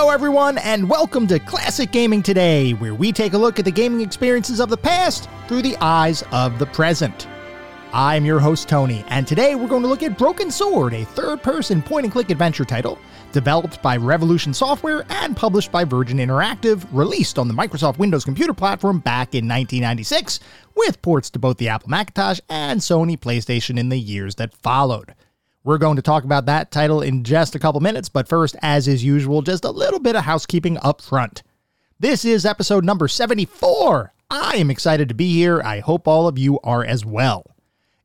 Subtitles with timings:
[0.00, 3.70] Hello, everyone, and welcome to Classic Gaming Today, where we take a look at the
[3.70, 7.28] gaming experiences of the past through the eyes of the present.
[7.92, 11.42] I'm your host, Tony, and today we're going to look at Broken Sword, a third
[11.42, 12.98] person point and click adventure title
[13.32, 18.54] developed by Revolution Software and published by Virgin Interactive, released on the Microsoft Windows computer
[18.54, 20.40] platform back in 1996,
[20.76, 25.14] with ports to both the Apple Macintosh and Sony PlayStation in the years that followed.
[25.62, 28.88] We're going to talk about that title in just a couple minutes, but first, as
[28.88, 31.42] is usual, just a little bit of housekeeping up front.
[31.98, 34.14] This is episode number 74.
[34.30, 35.60] I am excited to be here.
[35.60, 37.44] I hope all of you are as well.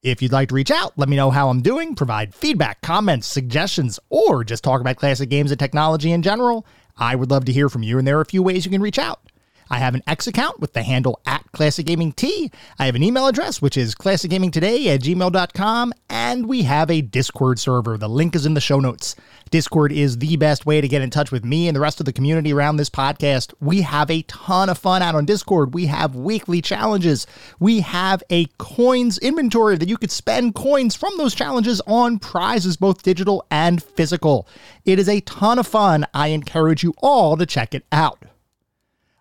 [0.03, 3.25] If you'd like to reach out, let me know how I'm doing, provide feedback, comments,
[3.25, 6.65] suggestions, or just talk about classic games and technology in general,
[6.97, 8.81] I would love to hear from you, and there are a few ways you can
[8.81, 9.21] reach out.
[9.69, 12.51] I have an X account with the handle at Classic Gaming T.
[12.77, 17.59] I have an email address, which is classicgamingtoday at gmail.com, and we have a Discord
[17.59, 17.97] server.
[17.97, 19.15] The link is in the show notes.
[19.51, 22.05] Discord is the best way to get in touch with me and the rest of
[22.05, 23.53] the community around this podcast.
[23.59, 25.73] We have a ton of fun out on Discord.
[25.73, 27.25] We have weekly challenges.
[27.59, 32.77] We have a coins inventory that you could spend coins from those challenges on prizes,
[32.77, 34.47] both digital and physical.
[34.83, 36.05] It is a ton of fun.
[36.13, 38.25] I encourage you all to check it out.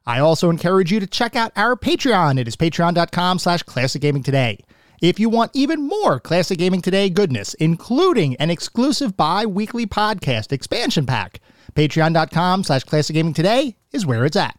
[0.06, 2.38] I also encourage you to check out our Patreon.
[2.38, 4.58] It is patreon.com slash classic gaming today.
[5.00, 11.04] If you want even more Classic Gaming Today goodness, including an exclusive bi-weekly podcast expansion
[11.04, 11.40] pack,
[11.74, 14.58] patreon.com slash classic gaming today is where it's at.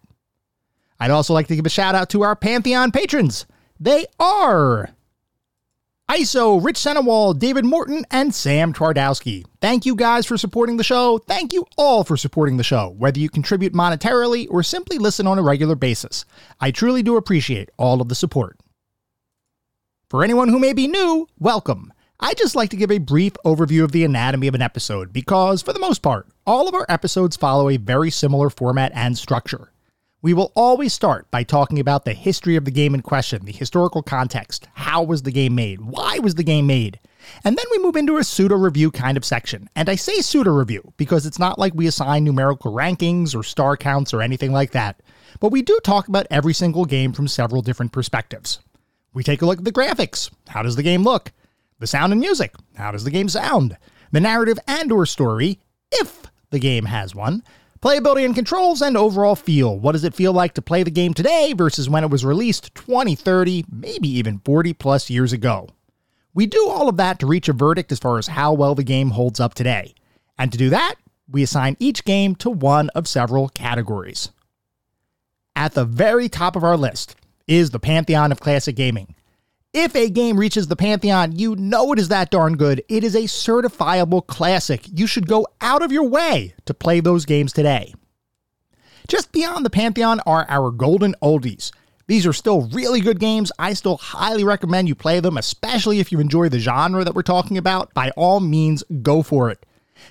[0.99, 3.45] I'd also like to give a shout out to our Pantheon patrons.
[3.79, 4.89] They are
[6.09, 9.43] ISO, Rich Senewall, David Morton, and Sam Twardowski.
[9.59, 11.17] Thank you guys for supporting the show.
[11.17, 15.39] Thank you all for supporting the show, whether you contribute monetarily or simply listen on
[15.39, 16.23] a regular basis.
[16.59, 18.59] I truly do appreciate all of the support.
[20.07, 21.91] For anyone who may be new, welcome.
[22.19, 25.63] I just like to give a brief overview of the anatomy of an episode because,
[25.63, 29.71] for the most part, all of our episodes follow a very similar format and structure.
[30.25, 33.51] We will always start by talking about the history of the game in question, the
[33.51, 34.67] historical context.
[34.73, 35.81] How was the game made?
[35.81, 36.99] Why was the game made?
[37.43, 39.69] And then we move into a pseudo review kind of section.
[39.75, 43.77] And I say pseudo review because it's not like we assign numerical rankings or star
[43.77, 44.99] counts or anything like that.
[45.39, 48.61] But we do talk about every single game from several different perspectives.
[49.13, 50.31] We take a look at the graphics.
[50.47, 51.33] How does the game look?
[51.77, 52.55] The sound and music.
[52.73, 53.77] How does the game sound?
[54.11, 55.59] The narrative and or story,
[55.91, 57.43] if the game has one
[57.85, 59.77] Playability and controls and overall feel.
[59.77, 62.73] What does it feel like to play the game today versus when it was released
[62.73, 65.69] 20, 30, maybe even 40 plus years ago?
[66.33, 68.83] We do all of that to reach a verdict as far as how well the
[68.83, 69.93] game holds up today.
[70.35, 70.95] And to do that,
[71.29, 74.29] we assign each game to one of several categories.
[75.55, 77.15] At the very top of our list
[77.47, 79.13] is the Pantheon of Classic Gaming.
[79.77, 82.81] If a game reaches the Pantheon, you know it is that darn good.
[82.87, 84.87] It is a certifiable classic.
[84.97, 87.93] You should go out of your way to play those games today.
[89.09, 91.71] Just beyond the Pantheon are our golden oldies.
[92.07, 93.51] These are still really good games.
[93.59, 97.21] I still highly recommend you play them, especially if you enjoy the genre that we're
[97.21, 97.93] talking about.
[97.93, 99.65] By all means, go for it.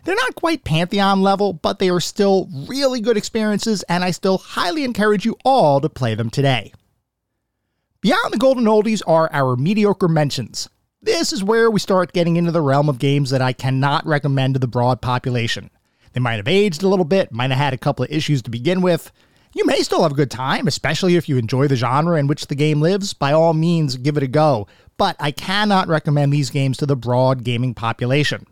[0.04, 4.36] They're not quite Pantheon level, but they are still really good experiences, and I still
[4.36, 6.74] highly encourage you all to play them today.
[8.04, 10.68] Beyond the golden oldies are our mediocre mentions.
[11.00, 14.52] This is where we start getting into the realm of games that I cannot recommend
[14.52, 15.70] to the broad population.
[16.12, 18.50] They might have aged a little bit, might have had a couple of issues to
[18.50, 19.10] begin with.
[19.54, 22.46] You may still have a good time, especially if you enjoy the genre in which
[22.46, 23.14] the game lives.
[23.14, 24.66] By all means, give it a go.
[24.98, 28.46] But I cannot recommend these games to the broad gaming population.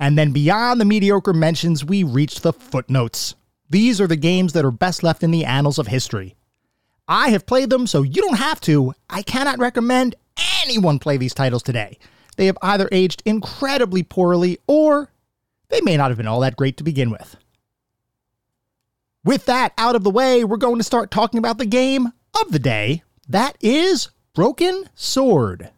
[0.00, 3.36] And then beyond the mediocre mentions, we reach the footnotes.
[3.70, 6.34] These are the games that are best left in the annals of history.
[7.08, 8.94] I have played them, so you don't have to.
[9.08, 10.16] I cannot recommend
[10.64, 11.98] anyone play these titles today.
[12.36, 15.10] They have either aged incredibly poorly or
[15.68, 17.36] they may not have been all that great to begin with.
[19.24, 22.52] With that out of the way, we're going to start talking about the game of
[22.52, 23.02] the day.
[23.28, 25.70] That is Broken Sword.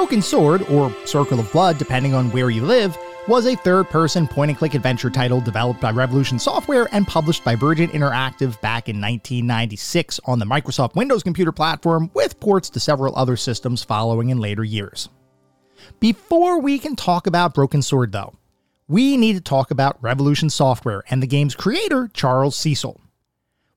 [0.00, 2.96] Broken Sword, or Circle of Blood, depending on where you live,
[3.28, 7.44] was a third person point and click adventure title developed by Revolution Software and published
[7.44, 12.80] by Virgin Interactive back in 1996 on the Microsoft Windows computer platform, with ports to
[12.80, 15.10] several other systems following in later years.
[16.00, 18.32] Before we can talk about Broken Sword, though,
[18.88, 22.98] we need to talk about Revolution Software and the game's creator, Charles Cecil.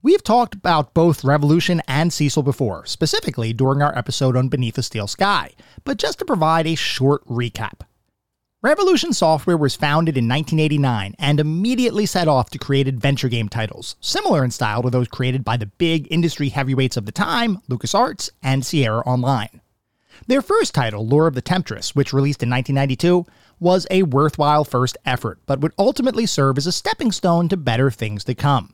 [0.04, 4.84] We've talked about both Revolution and Cecil before, specifically during our episode on Beneath a
[4.84, 5.52] Steel Sky,
[5.86, 7.84] but just to provide a short recap.
[8.62, 13.96] Revolution Software was founded in 1989 and immediately set off to create adventure game titles,
[14.02, 18.30] similar in style to those created by the big industry heavyweights of the time, LucasArts
[18.44, 19.62] and Sierra Online.
[20.28, 23.26] Their first title, Lure of the Temptress, which released in 1992,
[23.58, 27.90] was a worthwhile first effort, but would ultimately serve as a stepping stone to better
[27.90, 28.74] things to come.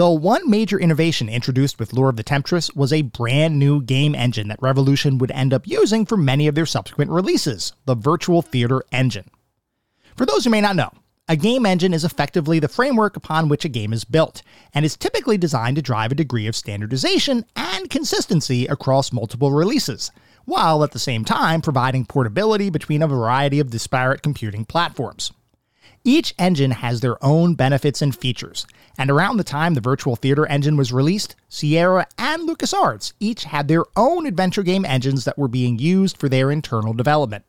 [0.00, 4.14] The one major innovation introduced with Lure of the Temptress was a brand new game
[4.14, 8.40] engine that Revolution would end up using for many of their subsequent releases, the Virtual
[8.40, 9.28] Theater Engine.
[10.16, 10.90] For those who may not know,
[11.28, 14.40] a game engine is effectively the framework upon which a game is built,
[14.72, 20.10] and is typically designed to drive a degree of standardization and consistency across multiple releases,
[20.46, 25.30] while at the same time providing portability between a variety of disparate computing platforms.
[26.04, 28.66] Each engine has their own benefits and features,
[29.00, 33.66] and around the time the Virtual Theater engine was released, Sierra and LucasArts each had
[33.66, 37.46] their own adventure game engines that were being used for their internal development.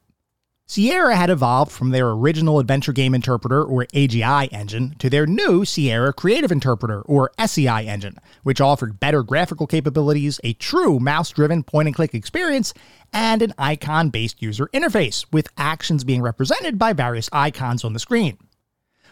[0.65, 5.65] Sierra had evolved from their original Adventure Game Interpreter, or AGI, engine to their new
[5.65, 11.63] Sierra Creative Interpreter, or SCI, engine, which offered better graphical capabilities, a true mouse driven
[11.63, 12.73] point and click experience,
[13.11, 17.99] and an icon based user interface, with actions being represented by various icons on the
[17.99, 18.37] screen.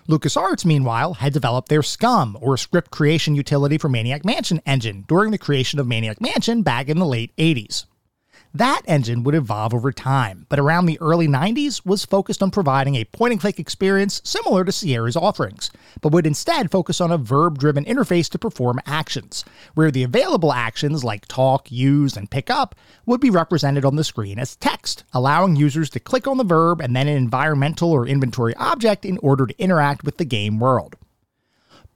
[0.09, 5.29] LucasArts, meanwhile, had developed their SCUMM, or script creation utility for Maniac Mansion engine, during
[5.29, 7.85] the creation of Maniac Mansion back in the late 80s.
[8.53, 12.95] That engine would evolve over time, but around the early 90s was focused on providing
[12.95, 15.69] a point and click experience similar to Sierra's offerings,
[16.01, 20.51] but would instead focus on a verb driven interface to perform actions, where the available
[20.51, 22.73] actions like talk, use, and pick up
[23.05, 26.81] would be represented on the screen as text, allowing users to click on the verb
[26.81, 30.95] and then an environmental or inventory object in order to interact with the game world.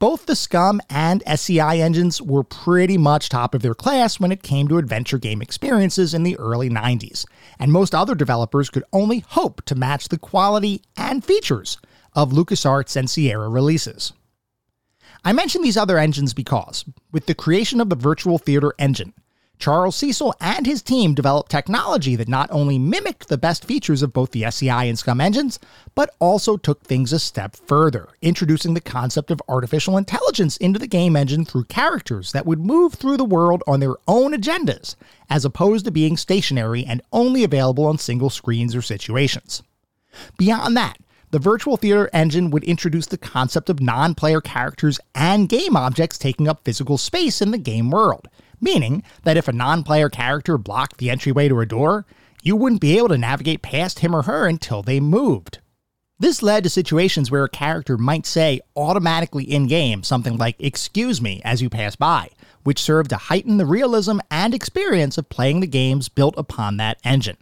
[0.03, 4.43] Both the SCUMM and SCI engines were pretty much top of their class when it
[4.43, 7.23] came to adventure game experiences in the early 90s,
[7.57, 11.77] and most other developers could only hope to match the quality and features
[12.11, 14.11] of LucasArts and Sierra releases.
[15.23, 16.83] I mention these other engines because,
[17.13, 19.13] with the creation of the Virtual Theater engine,
[19.63, 24.11] Charles Cecil and his team developed technology that not only mimicked the best features of
[24.11, 25.57] both the SCI and SCUMM engines,
[25.95, 30.85] but also took things a step further, introducing the concept of artificial intelligence into the
[30.85, 34.97] game engine through characters that would move through the world on their own agendas,
[35.29, 39.63] as opposed to being stationary and only available on single screens or situations.
[40.37, 40.97] Beyond that,
[41.31, 46.17] the virtual theater engine would introduce the concept of non player characters and game objects
[46.17, 48.27] taking up physical space in the game world,
[48.63, 52.05] meaning that if a non player character blocked the entryway to a door,
[52.41, 55.59] you wouldn't be able to navigate past him or her until they moved.
[56.19, 61.21] This led to situations where a character might say automatically in game something like, Excuse
[61.21, 62.29] me, as you pass by,
[62.63, 66.99] which served to heighten the realism and experience of playing the games built upon that
[67.03, 67.37] engine.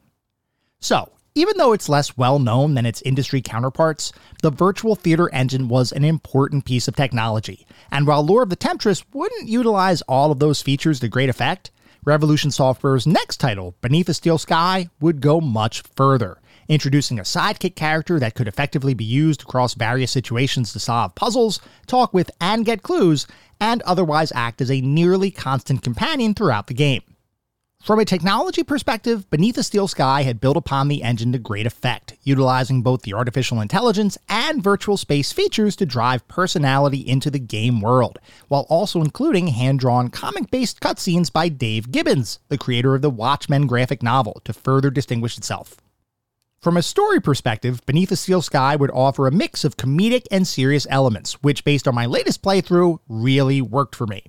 [0.80, 4.12] So, even though it's less well known than its industry counterparts,
[4.42, 8.56] the virtual theater engine was an important piece of technology, and while Lure of the
[8.56, 11.72] Temptress wouldn't utilize all of those features to great effect,
[12.04, 17.76] Revolution Software's next title, Beneath a Steel Sky, would go much further, introducing a sidekick
[17.76, 22.66] character that could effectively be used across various situations to solve puzzles, talk with and
[22.66, 23.28] get clues,
[23.60, 27.04] and otherwise act as a nearly constant companion throughout the game.
[27.84, 31.66] From a technology perspective, Beneath a Steel Sky had built upon the engine to great
[31.66, 37.40] effect, utilizing both the artificial intelligence and virtual space features to drive personality into the
[37.40, 38.20] game world,
[38.50, 43.10] while also including hand drawn comic based cutscenes by Dave Gibbons, the creator of the
[43.10, 45.78] Watchmen graphic novel, to further distinguish itself.
[46.62, 50.48] From a story perspective, Beneath a Steel Sky would offer a mix of comedic and
[50.48, 54.26] serious elements, which, based on my latest playthrough, really worked for me.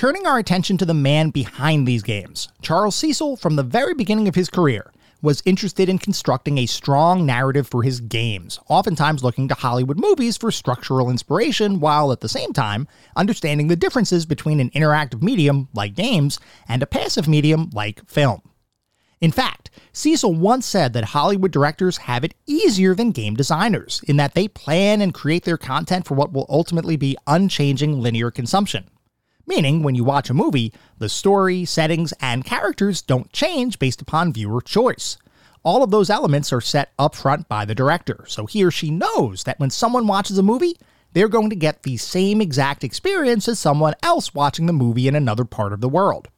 [0.00, 4.28] Turning our attention to the man behind these games, Charles Cecil, from the very beginning
[4.28, 4.90] of his career,
[5.20, 10.38] was interested in constructing a strong narrative for his games, oftentimes looking to Hollywood movies
[10.38, 15.68] for structural inspiration, while at the same time understanding the differences between an interactive medium,
[15.74, 18.40] like games, and a passive medium, like film.
[19.20, 24.16] In fact, Cecil once said that Hollywood directors have it easier than game designers, in
[24.16, 28.88] that they plan and create their content for what will ultimately be unchanging linear consumption
[29.50, 34.32] Meaning, when you watch a movie, the story, settings, and characters don't change based upon
[34.32, 35.16] viewer choice.
[35.64, 38.92] All of those elements are set up front by the director, so he or she
[38.92, 40.76] knows that when someone watches a movie,
[41.14, 45.16] they're going to get the same exact experience as someone else watching the movie in
[45.16, 46.28] another part of the world.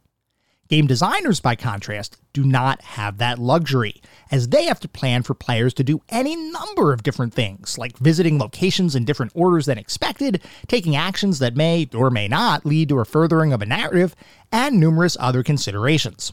[0.73, 4.01] Game designers, by contrast, do not have that luxury,
[4.31, 7.99] as they have to plan for players to do any number of different things, like
[7.99, 12.89] visiting locations in different orders than expected, taking actions that may or may not lead
[12.89, 14.17] to a furthering of a narrative,
[14.51, 16.33] and numerous other considerations.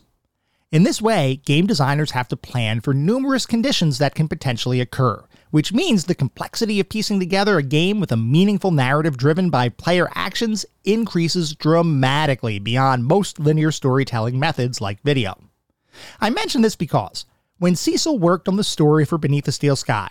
[0.72, 5.22] In this way, game designers have to plan for numerous conditions that can potentially occur,
[5.51, 9.70] which means the complexity of piecing together a game with a meaningful narrative driven by
[9.70, 15.38] player actions increases dramatically beyond most linear storytelling methods like video.
[16.22, 17.25] I mention this because,
[17.58, 20.10] when Cecil worked on the story for Beneath the Steel Sky,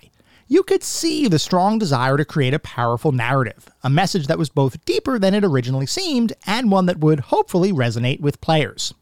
[0.48, 4.48] you could see the strong desire to create a powerful narrative, a message that was
[4.48, 8.94] both deeper than it originally seemed and one that would hopefully resonate with players.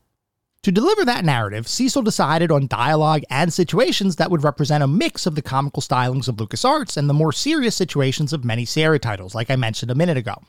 [0.66, 5.24] To deliver that narrative, Cecil decided on dialogue and situations that would represent a mix
[5.24, 9.32] of the comical stylings of LucasArts and the more serious situations of many Sierra titles,
[9.32, 10.42] like I mentioned a minute ago.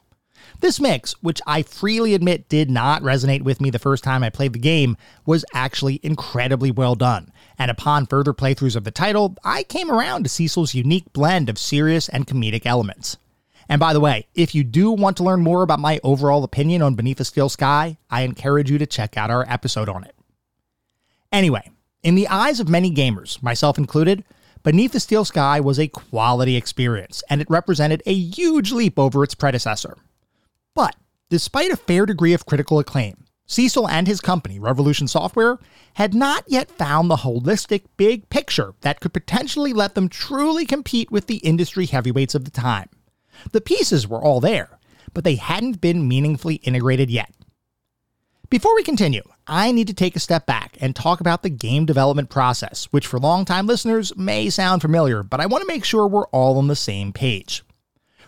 [0.59, 4.31] This mix, which I freely admit did not resonate with me the first time I
[4.31, 4.97] played the game,
[5.27, 10.23] was actually incredibly well done, and upon further playthroughs of the title, I came around
[10.23, 13.17] to Cecil's unique blend of serious and comedic elements.
[13.69, 16.81] And by the way, if you do want to learn more about my overall opinion
[16.81, 20.15] on Beneath a Steel Sky, I encourage you to check out our episode on it.
[21.31, 21.69] Anyway,
[22.03, 24.23] in the eyes of many gamers, myself included,
[24.63, 29.23] Beneath the Steel Sky was a quality experience, and it represented a huge leap over
[29.23, 29.97] its predecessor.
[30.73, 30.95] But,
[31.29, 35.57] despite a fair degree of critical acclaim, Cecil and his company, Revolution Software,
[35.93, 41.11] had not yet found the holistic big picture that could potentially let them truly compete
[41.11, 42.89] with the industry heavyweights of the time.
[43.51, 44.79] The pieces were all there,
[45.13, 47.33] but they hadn't been meaningfully integrated yet.
[48.49, 51.85] Before we continue, I need to take a step back and talk about the game
[51.85, 56.07] development process, which for longtime listeners may sound familiar, but I want to make sure
[56.07, 57.63] we're all on the same page.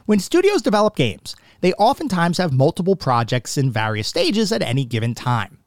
[0.06, 5.16] When studios develop games, they oftentimes have multiple projects in various stages at any given
[5.16, 5.59] time.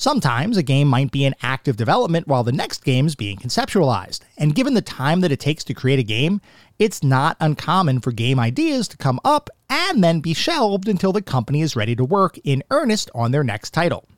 [0.00, 4.20] Sometimes a game might be in active development while the next game is being conceptualized,
[4.38, 6.40] and given the time that it takes to create a game,
[6.78, 11.20] it's not uncommon for game ideas to come up and then be shelved until the
[11.20, 14.08] company is ready to work in earnest on their next title.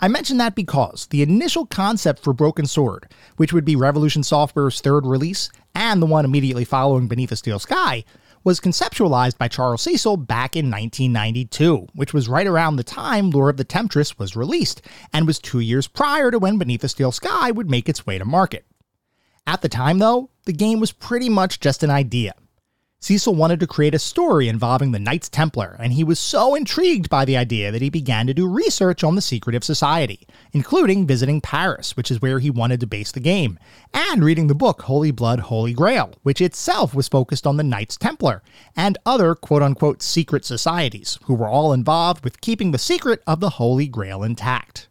[0.00, 4.80] I mention that because the initial concept for Broken Sword, which would be Revolution Software's
[4.80, 8.04] third release and the one immediately following Beneath a Steel Sky,
[8.44, 13.50] was conceptualized by Charles Cecil back in 1992, which was right around the time Lure
[13.50, 17.12] of the Temptress was released, and was two years prior to when Beneath a Steel
[17.12, 18.64] Sky would make its way to market.
[19.46, 22.34] At the time, though, the game was pretty much just an idea.
[23.00, 27.08] Cecil wanted to create a story involving the Knights Templar, and he was so intrigued
[27.08, 31.40] by the idea that he began to do research on the secretive society, including visiting
[31.40, 33.56] Paris, which is where he wanted to base the game,
[33.94, 37.96] and reading the book Holy Blood, Holy Grail, which itself was focused on the Knights
[37.96, 38.42] Templar
[38.74, 43.38] and other quote unquote secret societies, who were all involved with keeping the secret of
[43.38, 44.88] the Holy Grail intact.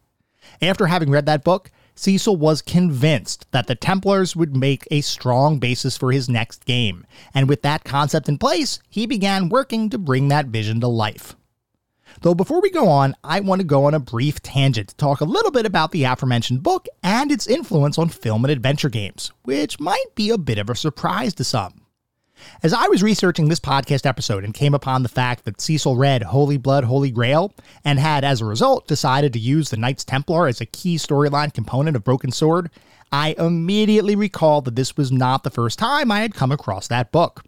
[0.62, 5.58] After having read that book, Cecil was convinced that the Templars would make a strong
[5.58, 9.98] basis for his next game, and with that concept in place, he began working to
[9.98, 11.36] bring that vision to life.
[12.22, 15.22] Though before we go on, I want to go on a brief tangent to talk
[15.22, 19.32] a little bit about the aforementioned book and its influence on film and adventure games,
[19.42, 21.87] which might be a bit of a surprise to some.
[22.64, 26.24] As I was researching this podcast episode and came upon the fact that Cecil read
[26.24, 27.54] Holy Blood, Holy Grail,
[27.86, 31.54] and had as a result decided to use the Knights Templar as a key storyline
[31.54, 32.70] component of Broken Sword,
[33.12, 37.12] I immediately recalled that this was not the first time I had come across that
[37.12, 37.44] book.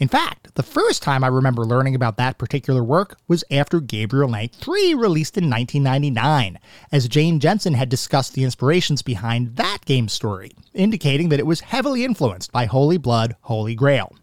[0.00, 4.30] In fact, the first time I remember learning about that particular work was after Gabriel
[4.30, 6.58] Knight 3 released in 1999,
[6.90, 11.60] as Jane Jensen had discussed the inspirations behind that game's story, indicating that it was
[11.60, 14.16] heavily influenced by Holy Blood, Holy Grail.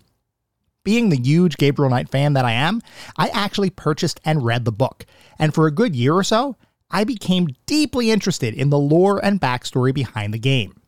[0.83, 2.81] Being the huge Gabriel Knight fan that I am,
[3.15, 5.05] I actually purchased and read the book,
[5.37, 6.55] and for a good year or so,
[6.89, 10.81] I became deeply interested in the lore and backstory behind the game.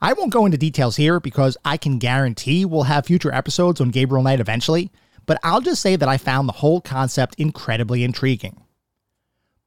[0.00, 3.90] I won't go into details here because I can guarantee we'll have future episodes on
[3.90, 4.90] Gabriel Knight eventually,
[5.24, 8.62] but I'll just say that I found the whole concept incredibly intriguing.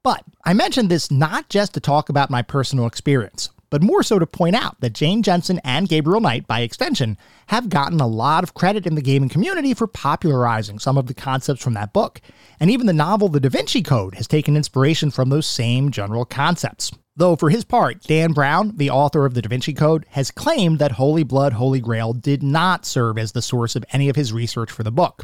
[0.03, 4.20] But I mentioned this not just to talk about my personal experience, but more so
[4.20, 8.44] to point out that Jane Jensen and Gabriel Knight, by extension, have gotten a lot
[8.44, 12.22] of credit in the gaming community for popularizing some of the concepts from that book,
[12.60, 16.26] and even the novel The Da Vinci Code has taken inspiration from those same general
[16.26, 16.92] concepts.
[17.16, 20.80] Though for his part, Dan Brown, the author of the Da Vinci Code, has claimed
[20.80, 24.32] that Holy Blood, Holy Grail did not serve as the source of any of his
[24.32, 25.24] research for the book.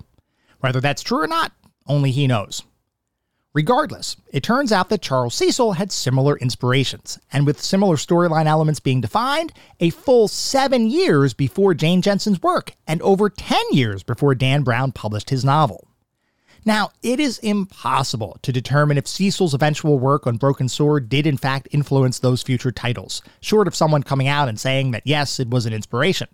[0.60, 1.54] Whether that's true or not,
[1.88, 2.64] only he knows.
[3.56, 8.82] Regardless, it turns out that Charles Cecil had similar inspirations, and with similar storyline elements
[8.82, 14.36] being defined, a full seven years before Jane Jensen's work, and over 10 years before
[14.36, 15.88] Dan Brown published his novel.
[16.66, 21.38] Now, it is impossible to determine if Cecil's eventual work on Broken Sword did in
[21.38, 25.50] fact influence those future titles, short of someone coming out and saying that yes, it
[25.50, 26.28] was an inspiration.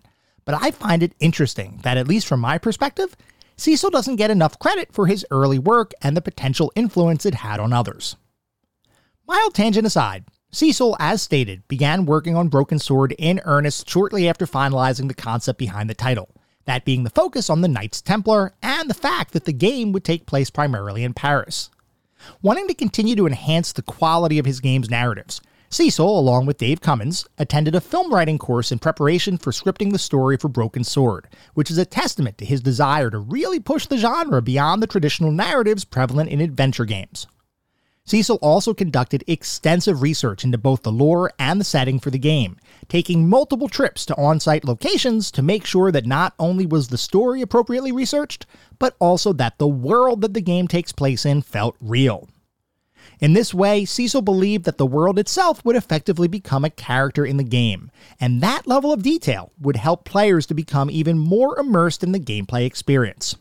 [0.44, 3.16] But I find it interesting that, at least from my perspective,
[3.62, 7.60] Cecil doesn't get enough credit for his early work and the potential influence it had
[7.60, 8.16] on others.
[9.28, 14.48] Mild tangent aside, Cecil, as stated, began working on Broken Sword in earnest shortly after
[14.48, 16.30] finalizing the concept behind the title
[16.66, 20.04] that being the focus on the Knights Templar and the fact that the game would
[20.04, 21.70] take place primarily in Paris.
[22.42, 25.40] Wanting to continue to enhance the quality of his game's narratives,
[25.74, 29.98] Cecil, along with Dave Cummins, attended a film writing course in preparation for scripting the
[29.98, 33.98] story for Broken Sword, which is a testament to his desire to really push the
[33.98, 37.26] genre beyond the traditional narratives prevalent in adventure games.
[38.04, 42.58] Cecil also conducted extensive research into both the lore and the setting for the game,
[42.90, 46.98] taking multiple trips to on site locations to make sure that not only was the
[46.98, 48.46] story appropriately researched,
[48.78, 52.28] but also that the world that the game takes place in felt real.
[53.20, 57.38] In this way, Cecil believed that the world itself would effectively become a character in
[57.38, 62.04] the game, and that level of detail would help players to become even more immersed
[62.04, 63.36] in the gameplay experience.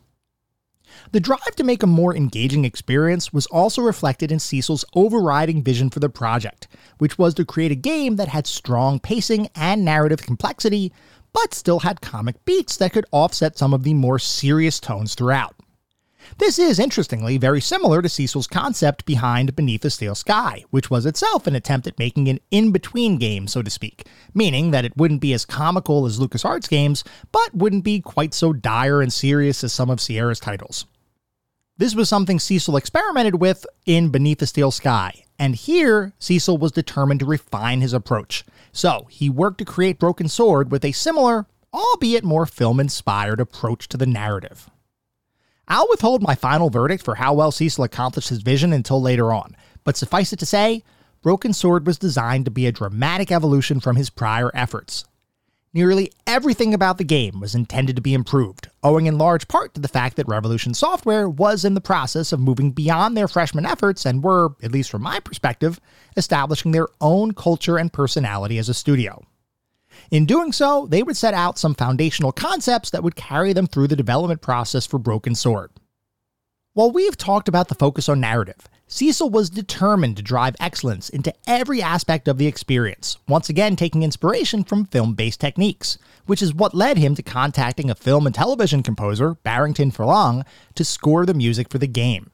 [1.12, 5.88] The drive to make a more engaging experience was also reflected in Cecil's overriding vision
[5.88, 6.68] for the project,
[6.98, 10.92] which was to create a game that had strong pacing and narrative complexity,
[11.32, 15.54] but still had comic beats that could offset some of the more serious tones throughout.
[16.38, 21.04] This is, interestingly, very similar to Cecil's concept behind Beneath a Steel Sky, which was
[21.04, 24.96] itself an attempt at making an in between game, so to speak, meaning that it
[24.96, 29.62] wouldn't be as comical as LucasArts games, but wouldn't be quite so dire and serious
[29.64, 30.86] as some of Sierra's titles.
[31.76, 36.72] This was something Cecil experimented with in Beneath a Steel Sky, and here Cecil was
[36.72, 38.44] determined to refine his approach.
[38.72, 43.88] So he worked to create Broken Sword with a similar, albeit more film inspired approach
[43.88, 44.70] to the narrative.
[45.70, 49.56] I'll withhold my final verdict for how well Cecil accomplished his vision until later on,
[49.84, 50.82] but suffice it to say,
[51.22, 55.04] Broken Sword was designed to be a dramatic evolution from his prior efforts.
[55.72, 59.80] Nearly everything about the game was intended to be improved, owing in large part to
[59.80, 64.04] the fact that Revolution Software was in the process of moving beyond their freshman efforts
[64.04, 65.78] and were, at least from my perspective,
[66.16, 69.22] establishing their own culture and personality as a studio.
[70.10, 73.86] In doing so, they would set out some foundational concepts that would carry them through
[73.86, 75.70] the development process for Broken Sword.
[76.72, 81.10] While we have talked about the focus on narrative, Cecil was determined to drive excellence
[81.10, 85.96] into every aspect of the experience, once again taking inspiration from film based techniques,
[86.26, 90.44] which is what led him to contacting a film and television composer, Barrington Pheloung,
[90.74, 92.32] to score the music for the game.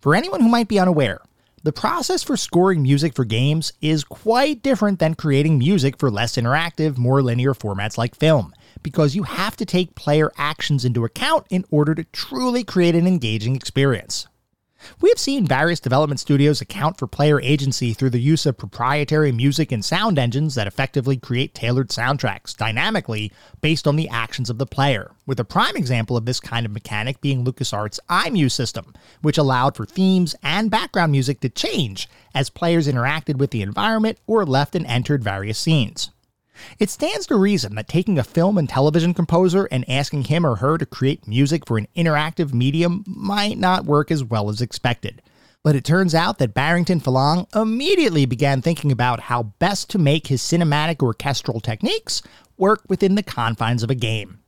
[0.00, 1.20] For anyone who might be unaware,
[1.64, 6.34] the process for scoring music for games is quite different than creating music for less
[6.34, 11.46] interactive, more linear formats like film, because you have to take player actions into account
[11.50, 14.26] in order to truly create an engaging experience.
[15.00, 19.32] We have seen various development studios account for player agency through the use of proprietary
[19.32, 24.58] music and sound engines that effectively create tailored soundtracks dynamically based on the actions of
[24.58, 28.94] the player, with a prime example of this kind of mechanic being LucasArts' iMuse system,
[29.20, 34.18] which allowed for themes and background music to change as players interacted with the environment
[34.26, 36.10] or left and entered various scenes.
[36.78, 40.56] It stands to reason that taking a film and television composer and asking him or
[40.56, 45.22] her to create music for an interactive medium might not work as well as expected.
[45.64, 50.26] But it turns out that Barrington Pheloung immediately began thinking about how best to make
[50.26, 52.22] his cinematic orchestral techniques
[52.56, 54.40] work within the confines of a game.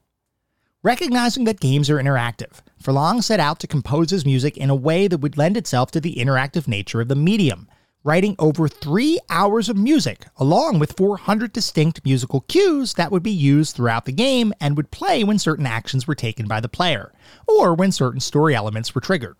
[0.82, 5.08] Recognizing that games are interactive, Pheloung set out to compose his music in a way
[5.08, 7.68] that would lend itself to the interactive nature of the medium,
[8.04, 13.30] writing over three hours of music, along with 400 distinct musical cues that would be
[13.30, 17.12] used throughout the game and would play when certain actions were taken by the player,
[17.48, 19.36] or when certain story elements were triggered.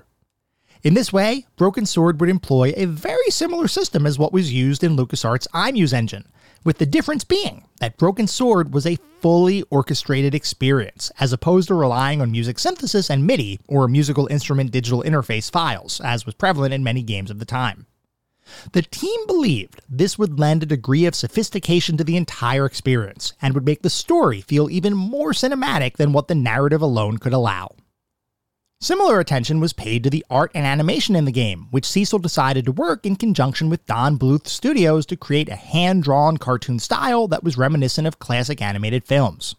[0.83, 4.83] In this way, Broken Sword would employ a very similar system as what was used
[4.83, 6.27] in LucasArts' iMuse engine,
[6.65, 11.75] with the difference being that Broken Sword was a fully orchestrated experience, as opposed to
[11.75, 16.75] relying on music synthesis and MIDI, or musical instrument digital interface files, as was prevalent
[16.75, 17.87] in many games of the time.
[18.73, 23.55] The team believed this would lend a degree of sophistication to the entire experience and
[23.55, 27.75] would make the story feel even more cinematic than what the narrative alone could allow.
[28.81, 32.67] Similar attention was paid to the art and animation in the game, which Cecil decided
[32.67, 37.27] to work in conjunction with Don Bluth Studios to create a hand drawn cartoon style
[37.29, 39.55] that was reminiscent of classic animated films.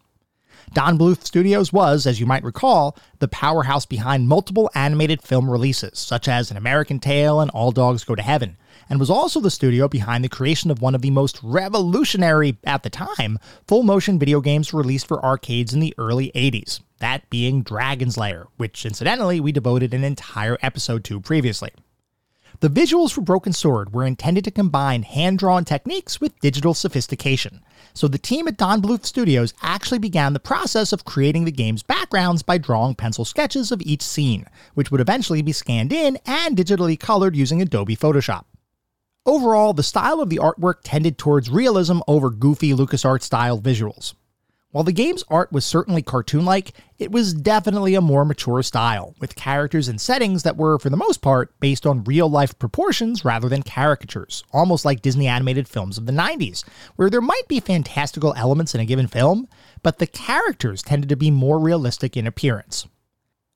[0.72, 5.98] Don Bluth Studios was, as you might recall, the powerhouse behind multiple animated film releases,
[5.98, 8.56] such as An American Tail and All Dogs Go to Heaven,
[8.88, 12.82] and was also the studio behind the creation of one of the most revolutionary, at
[12.82, 17.62] the time, full motion video games released for arcades in the early 80s, that being
[17.62, 21.70] Dragon's Lair, which incidentally we devoted an entire episode to previously.
[22.60, 27.60] The visuals for Broken Sword were intended to combine hand drawn techniques with digital sophistication,
[27.92, 31.82] so the team at Don Bluth Studios actually began the process of creating the game's
[31.82, 36.56] backgrounds by drawing pencil sketches of each scene, which would eventually be scanned in and
[36.56, 38.44] digitally colored using Adobe Photoshop.
[39.26, 44.14] Overall, the style of the artwork tended towards realism over goofy LucasArts style visuals.
[44.70, 49.16] While the game's art was certainly cartoon like, it was definitely a more mature style,
[49.20, 53.24] with characters and settings that were, for the most part, based on real life proportions
[53.24, 56.62] rather than caricatures, almost like Disney animated films of the 90s,
[56.94, 59.48] where there might be fantastical elements in a given film,
[59.82, 62.86] but the characters tended to be more realistic in appearance.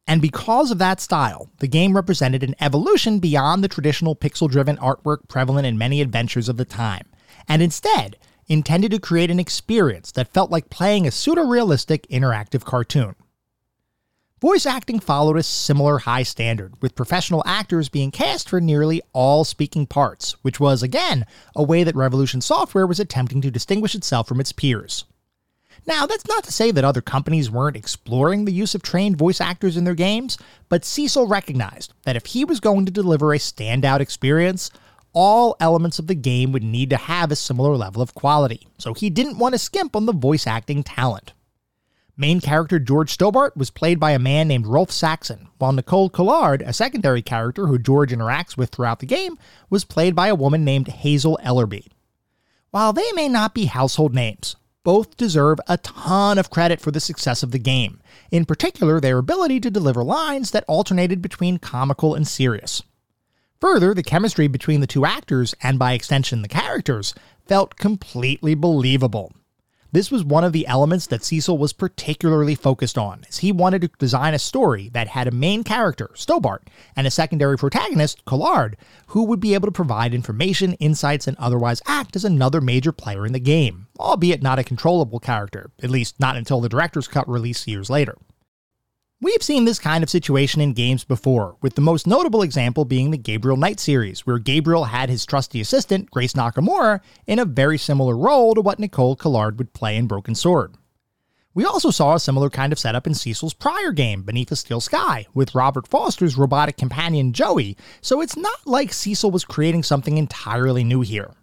[0.06, 4.76] And because of that style, the game represented an evolution beyond the traditional pixel driven
[4.78, 7.06] artwork prevalent in many adventures of the time,
[7.48, 8.16] and instead
[8.48, 13.14] intended to create an experience that felt like playing a pseudo realistic interactive cartoon.
[14.40, 19.44] Voice acting followed a similar high standard, with professional actors being cast for nearly all
[19.44, 24.26] speaking parts, which was, again, a way that Revolution Software was attempting to distinguish itself
[24.26, 25.04] from its peers.
[25.87, 29.40] Now, that's not to say that other companies weren't exploring the use of trained voice
[29.40, 33.38] actors in their games, but Cecil recognized that if he was going to deliver a
[33.38, 34.70] standout experience,
[35.12, 38.94] all elements of the game would need to have a similar level of quality, so
[38.94, 41.33] he didn't want to skimp on the voice acting talent.
[42.16, 46.61] Main character George Stobart was played by a man named Rolf Saxon, while Nicole Collard,
[46.61, 49.38] a secondary character who George interacts with throughout the game,
[49.70, 51.87] was played by a woman named Hazel Ellerby.
[52.72, 57.01] While they may not be household names, both deserve a ton of credit for the
[57.01, 62.14] success of the game, in particular their ability to deliver lines that alternated between comical
[62.14, 62.83] and serious.
[63.61, 67.14] Further, the chemistry between the two actors, and by extension the characters,
[67.47, 69.33] felt completely believable.
[69.92, 73.83] This was one of the elements that Cecil was particularly focused on, as he wanted
[73.83, 78.76] to design a story that had a main character, Stobart, and a secondary protagonist, Collard,
[79.09, 83.26] who would be able to provide information, insights, and otherwise act as another major player
[83.26, 87.29] in the game, albeit not a controllable character, at least not until the director's cut
[87.29, 88.16] release years later.
[89.22, 93.11] We've seen this kind of situation in games before, with the most notable example being
[93.11, 97.76] the Gabriel Knight series, where Gabriel had his trusty assistant, Grace Nakamura, in a very
[97.76, 100.74] similar role to what Nicole Collard would play in Broken Sword.
[101.52, 104.80] We also saw a similar kind of setup in Cecil's prior game, Beneath a Steel
[104.80, 110.16] Sky, with Robert Foster's robotic companion Joey, so it's not like Cecil was creating something
[110.16, 111.35] entirely new here.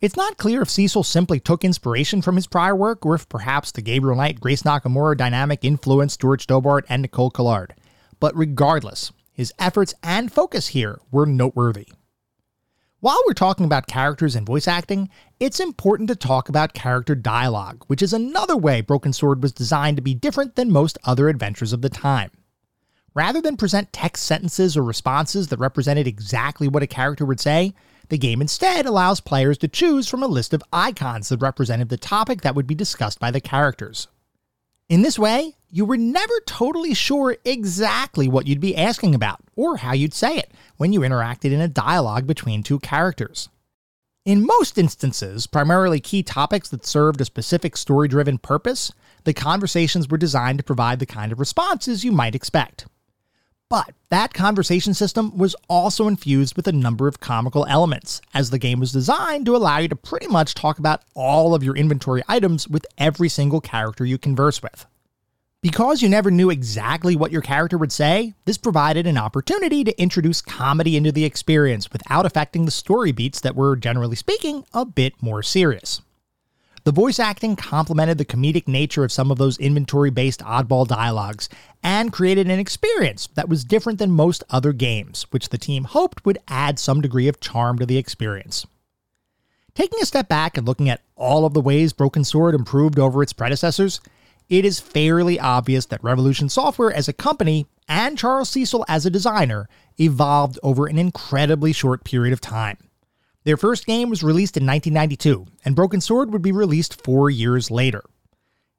[0.00, 3.72] It's not clear if Cecil simply took inspiration from his prior work, or if perhaps
[3.72, 7.74] the Gabriel Knight Grace Nakamura dynamic influenced George Stobart and Nicole Collard.
[8.20, 11.88] But regardless, his efforts and focus here were noteworthy.
[13.00, 17.84] While we're talking about characters and voice acting, it's important to talk about character dialogue,
[17.86, 21.74] which is another way Broken Sword was designed to be different than most other adventures
[21.74, 22.30] of the time.
[23.12, 27.74] Rather than present text sentences or responses that represented exactly what a character would say,
[28.08, 31.96] the game instead allows players to choose from a list of icons that represented the
[31.96, 34.08] topic that would be discussed by the characters.
[34.88, 39.78] In this way, you were never totally sure exactly what you'd be asking about or
[39.78, 43.48] how you'd say it when you interacted in a dialogue between two characters.
[44.24, 48.92] In most instances, primarily key topics that served a specific story driven purpose,
[49.24, 52.86] the conversations were designed to provide the kind of responses you might expect.
[53.70, 58.58] But that conversation system was also infused with a number of comical elements, as the
[58.58, 62.22] game was designed to allow you to pretty much talk about all of your inventory
[62.28, 64.86] items with every single character you converse with.
[65.62, 69.98] Because you never knew exactly what your character would say, this provided an opportunity to
[69.98, 74.84] introduce comedy into the experience without affecting the story beats that were, generally speaking, a
[74.84, 76.02] bit more serious.
[76.84, 81.48] The voice acting complemented the comedic nature of some of those inventory based oddball dialogues
[81.82, 86.26] and created an experience that was different than most other games, which the team hoped
[86.26, 88.66] would add some degree of charm to the experience.
[89.74, 93.22] Taking a step back and looking at all of the ways Broken Sword improved over
[93.22, 94.02] its predecessors,
[94.50, 99.10] it is fairly obvious that Revolution Software as a company and Charles Cecil as a
[99.10, 102.76] designer evolved over an incredibly short period of time.
[103.44, 107.70] Their first game was released in 1992, and Broken Sword would be released four years
[107.70, 108.02] later.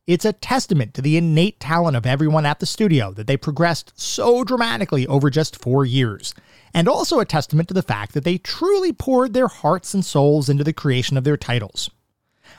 [0.08, 3.94] It's a testament to the innate talent of everyone at the studio that they progressed
[3.96, 6.34] so dramatically over just four years,
[6.74, 10.50] and also a testament to the fact that they truly poured their hearts and souls
[10.50, 11.92] into the creation of their titles.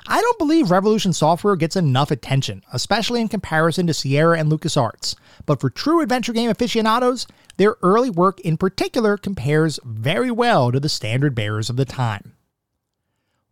[0.09, 5.17] I don't believe Revolution Software gets enough attention, especially in comparison to Sierra and LucasArts.
[5.45, 10.81] But for true adventure game aficionados, their early work in particular compares very well to
[10.81, 12.35] the standard bearers of the time.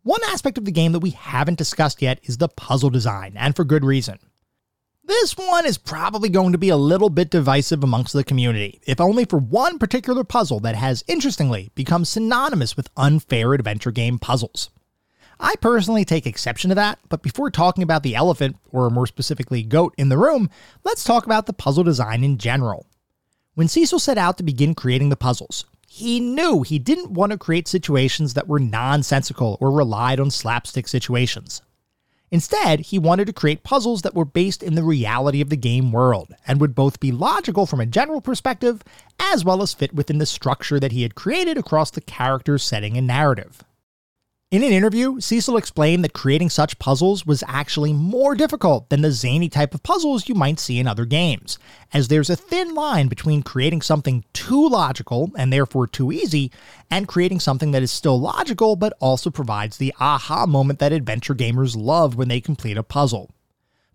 [0.03, 3.55] One aspect of the game that we haven't discussed yet is the puzzle design, and
[3.55, 4.19] for good reason.
[5.03, 8.99] This one is probably going to be a little bit divisive amongst the community, if
[8.99, 14.69] only for one particular puzzle that has, interestingly, become synonymous with unfair adventure game puzzles.
[15.39, 19.63] I personally take exception to that, but before talking about the elephant, or more specifically
[19.63, 20.49] goat, in the room,
[20.83, 22.87] let's talk about the puzzle design in general.
[23.55, 27.37] When Cecil set out to begin creating the puzzles, he knew he didn't want to
[27.37, 31.61] create situations that were nonsensical or relied on slapstick situations.
[32.31, 35.93] Instead, he wanted to create puzzles that were based in the reality of the game
[35.93, 38.83] world and would both be logical from a general perspective
[39.21, 42.97] as well as fit within the structure that he had created across the character's setting
[42.97, 43.63] and narrative.
[44.51, 49.11] In an interview, Cecil explained that creating such puzzles was actually more difficult than the
[49.11, 51.57] zany type of puzzles you might see in other games,
[51.91, 56.51] as there's a thin line between creating something too logical and therefore too easy,
[56.91, 61.33] and creating something that is still logical but also provides the aha moment that adventure
[61.33, 63.31] gamers love when they complete a puzzle.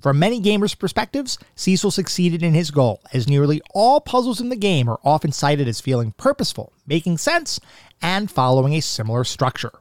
[0.01, 4.57] From many gamers' perspectives, Cecil succeeded in his goal, as nearly all puzzles in the
[4.57, 7.61] game are often cited as feeling purposeful, making sense,
[8.03, 9.73] and following a similar structure.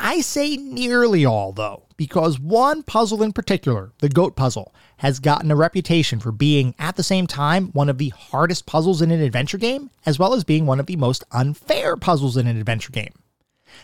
[0.00, 5.50] I say nearly all, though, because one puzzle in particular, the goat puzzle, has gotten
[5.50, 9.20] a reputation for being, at the same time, one of the hardest puzzles in an
[9.20, 12.92] adventure game, as well as being one of the most unfair puzzles in an adventure
[12.92, 13.12] game.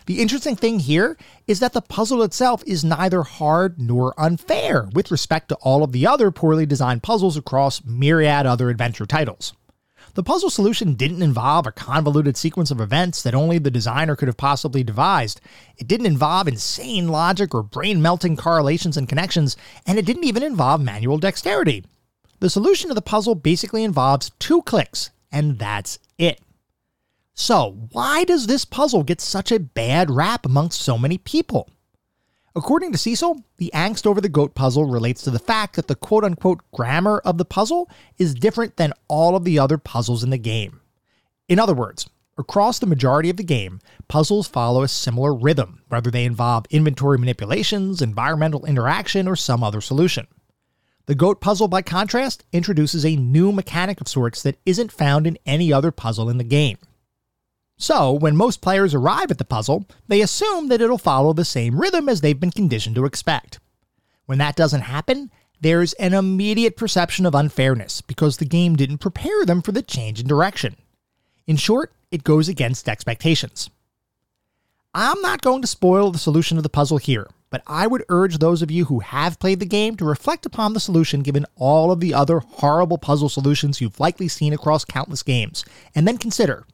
[0.06, 1.16] The interesting thing here
[1.48, 5.90] is that the puzzle itself is neither hard nor unfair with respect to all of
[5.90, 9.52] the other poorly designed puzzles across myriad other adventure titles.
[10.14, 14.28] The puzzle solution didn't involve a convoluted sequence of events that only the designer could
[14.28, 15.40] have possibly devised.
[15.76, 20.44] It didn't involve insane logic or brain melting correlations and connections, and it didn't even
[20.44, 21.84] involve manual dexterity.
[22.38, 26.40] The solution to the puzzle basically involves two clicks, and that's it.
[27.34, 31.68] So, why does this puzzle get such a bad rap amongst so many people?
[32.56, 35.96] According to Cecil, the angst over the goat puzzle relates to the fact that the
[35.96, 40.30] quote unquote grammar of the puzzle is different than all of the other puzzles in
[40.30, 40.80] the game.
[41.48, 46.12] In other words, across the majority of the game, puzzles follow a similar rhythm, whether
[46.12, 50.28] they involve inventory manipulations, environmental interaction, or some other solution.
[51.06, 55.38] The goat puzzle, by contrast, introduces a new mechanic of sorts that isn't found in
[55.44, 56.78] any other puzzle in the game.
[57.84, 61.78] So, when most players arrive at the puzzle, they assume that it'll follow the same
[61.78, 63.60] rhythm as they've been conditioned to expect.
[64.24, 69.44] When that doesn't happen, there's an immediate perception of unfairness because the game didn't prepare
[69.44, 70.76] them for the change in direction.
[71.46, 73.68] In short, it goes against expectations.
[74.94, 78.38] I'm not going to spoil the solution of the puzzle here, but I would urge
[78.38, 81.92] those of you who have played the game to reflect upon the solution given all
[81.92, 86.64] of the other horrible puzzle solutions you've likely seen across countless games, and then consider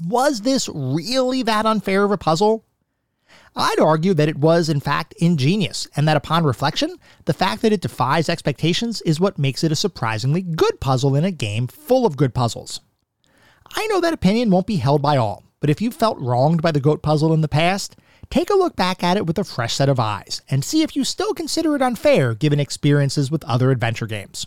[0.00, 2.64] was this really that unfair of a puzzle?
[3.54, 7.72] I'd argue that it was, in fact, ingenious, and that upon reflection, the fact that
[7.72, 12.06] it defies expectations is what makes it a surprisingly good puzzle in a game full
[12.06, 12.80] of good puzzles.
[13.74, 16.72] I know that opinion won't be held by all, but if you felt wronged by
[16.72, 17.96] the goat puzzle in the past,
[18.30, 20.96] take a look back at it with a fresh set of eyes and see if
[20.96, 24.46] you still consider it unfair given experiences with other adventure games.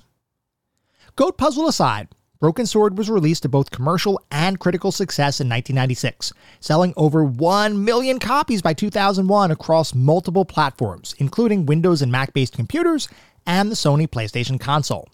[1.16, 6.34] Goat puzzle aside, Broken Sword was released to both commercial and critical success in 1996,
[6.60, 12.54] selling over 1 million copies by 2001 across multiple platforms, including Windows and Mac based
[12.54, 13.08] computers
[13.46, 15.08] and the Sony PlayStation console.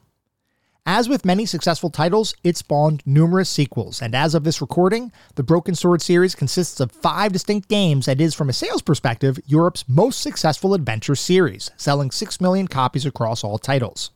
[0.83, 5.43] As with many successful titles, it spawned numerous sequels, and as of this recording, the
[5.43, 9.87] Broken Sword series consists of five distinct games and is, from a sales perspective, Europe's
[9.87, 14.09] most successful adventure series, selling 6 million copies across all titles.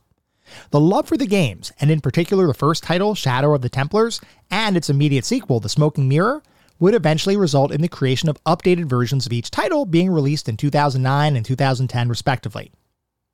[0.70, 4.20] The love for the games, and in particular the first title, Shadow of the Templars,
[4.50, 6.42] and its immediate sequel, The Smoking Mirror,
[6.78, 10.56] would eventually result in the creation of updated versions of each title being released in
[10.56, 12.70] 2009 and 2010, respectively.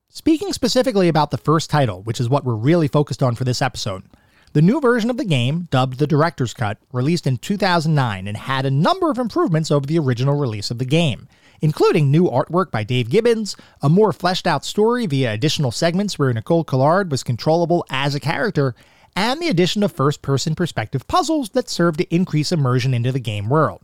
[0.08, 3.62] Speaking specifically about the first title, which is what we're really focused on for this
[3.62, 4.04] episode,
[4.52, 8.66] the new version of the game, dubbed the Director's Cut, released in 2009 and had
[8.66, 11.26] a number of improvements over the original release of the game,
[11.62, 16.32] including new artwork by Dave Gibbons, a more fleshed out story via additional segments where
[16.32, 18.74] Nicole Collard was controllable as a character,
[19.16, 23.20] and the addition of first person perspective puzzles that serve to increase immersion into the
[23.20, 23.80] game world.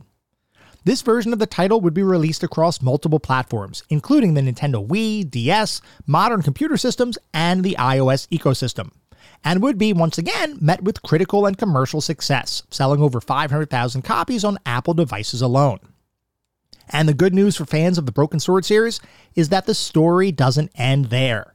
[0.83, 5.29] This version of the title would be released across multiple platforms, including the Nintendo Wii,
[5.29, 8.91] DS, modern computer systems, and the iOS ecosystem,
[9.43, 14.43] and would be once again met with critical and commercial success, selling over 500,000 copies
[14.43, 15.79] on Apple devices alone.
[16.89, 18.99] And the good news for fans of the Broken Sword series
[19.35, 21.53] is that the story doesn't end there.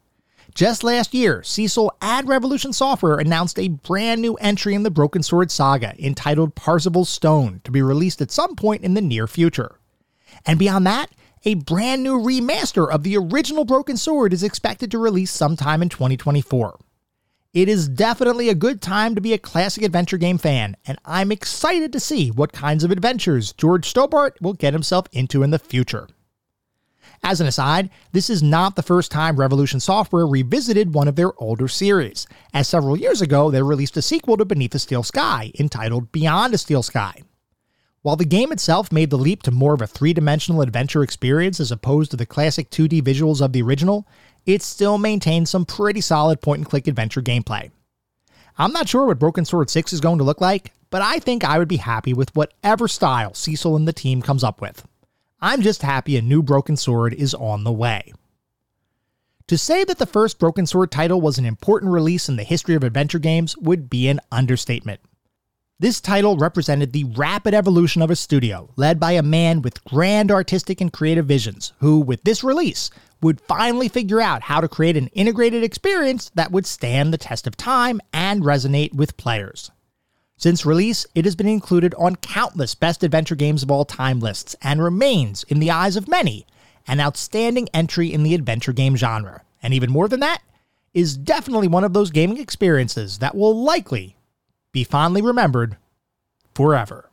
[0.55, 5.23] Just last year, Cecil and Revolution Software announced a brand new entry in the Broken
[5.23, 9.81] Sword saga entitled Parzival's Stone to be released at some point in the near future.
[10.47, 11.11] And beyond that,
[11.45, 15.89] a brand new remaster of the original Broken Sword is expected to release sometime in
[15.89, 16.79] 2024.
[17.55, 21.31] It is definitely a good time to be a classic adventure game fan, and I'm
[21.31, 25.61] excited to see what kinds of adventures George Stobbart will get himself into in the
[25.61, 26.09] future.
[27.23, 31.31] As an aside, this is not the first time Revolution Software revisited one of their
[31.41, 35.53] older series, as several years ago they released a sequel to Beneath a Steel Sky
[35.57, 37.23] entitled Beyond a Steel Sky.
[38.03, 41.61] While the game itself made the leap to more of a three dimensional adventure experience
[41.61, 44.09] as opposed to the classic 2D visuals of the original,
[44.47, 47.71] it still maintains some pretty solid point and click adventure gameplay.
[48.57, 51.45] I'm not sure what Broken Sword 6 is going to look like, but I think
[51.45, 54.87] I would be happy with whatever style Cecil and the team comes up with.
[55.41, 58.13] I'm just happy a new Broken Sword is on the way.
[59.49, 62.75] To say that the first Broken Sword title was an important release in the history
[62.75, 65.01] of adventure games would be an understatement.
[65.81, 70.31] This title represented the rapid evolution of a studio led by a man with grand
[70.31, 74.97] artistic and creative visions, who, with this release, would finally figure out how to create
[74.97, 79.71] an integrated experience that would stand the test of time and resonate with players.
[80.37, 84.57] Since release, it has been included on countless best adventure games of all time lists
[84.63, 86.47] and remains, in the eyes of many,
[86.87, 89.43] an outstanding entry in the adventure game genre.
[89.63, 90.43] And even more than that,
[90.93, 94.17] is definitely one of those gaming experiences that will likely
[94.73, 95.77] be fondly remembered
[96.55, 97.11] forever.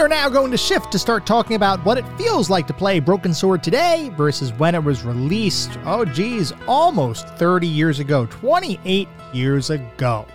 [0.00, 3.00] Are now going to shift to start talking about what it feels like to play
[3.00, 9.06] Broken Sword today versus when it was released, oh geez, almost 30 years ago, 28
[9.34, 10.26] years ago.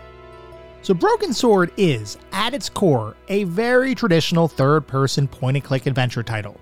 [0.83, 5.87] So, Broken Sword is, at its core, a very traditional third person point and click
[5.87, 6.59] adventure title.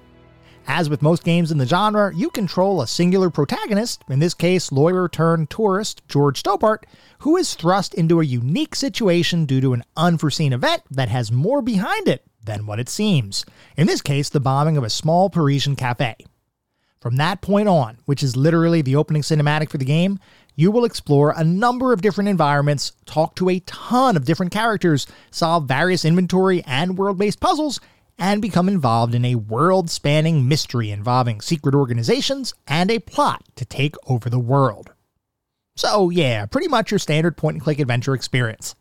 [0.65, 4.71] As with most games in the genre, you control a singular protagonist, in this case,
[4.71, 6.85] lawyer turned tourist George Stobbart,
[7.19, 11.61] who is thrust into a unique situation due to an unforeseen event that has more
[11.61, 13.45] behind it than what it seems.
[13.77, 16.15] In this case, the bombing of a small Parisian cafe.
[16.99, 20.19] From that point on, which is literally the opening cinematic for the game,
[20.55, 25.07] you will explore a number of different environments, talk to a ton of different characters,
[25.31, 27.79] solve various inventory and world based puzzles,
[28.17, 33.65] and become involved in a world spanning mystery involving secret organizations and a plot to
[33.65, 34.93] take over the world.
[35.75, 38.75] So, yeah, pretty much your standard point and click adventure experience.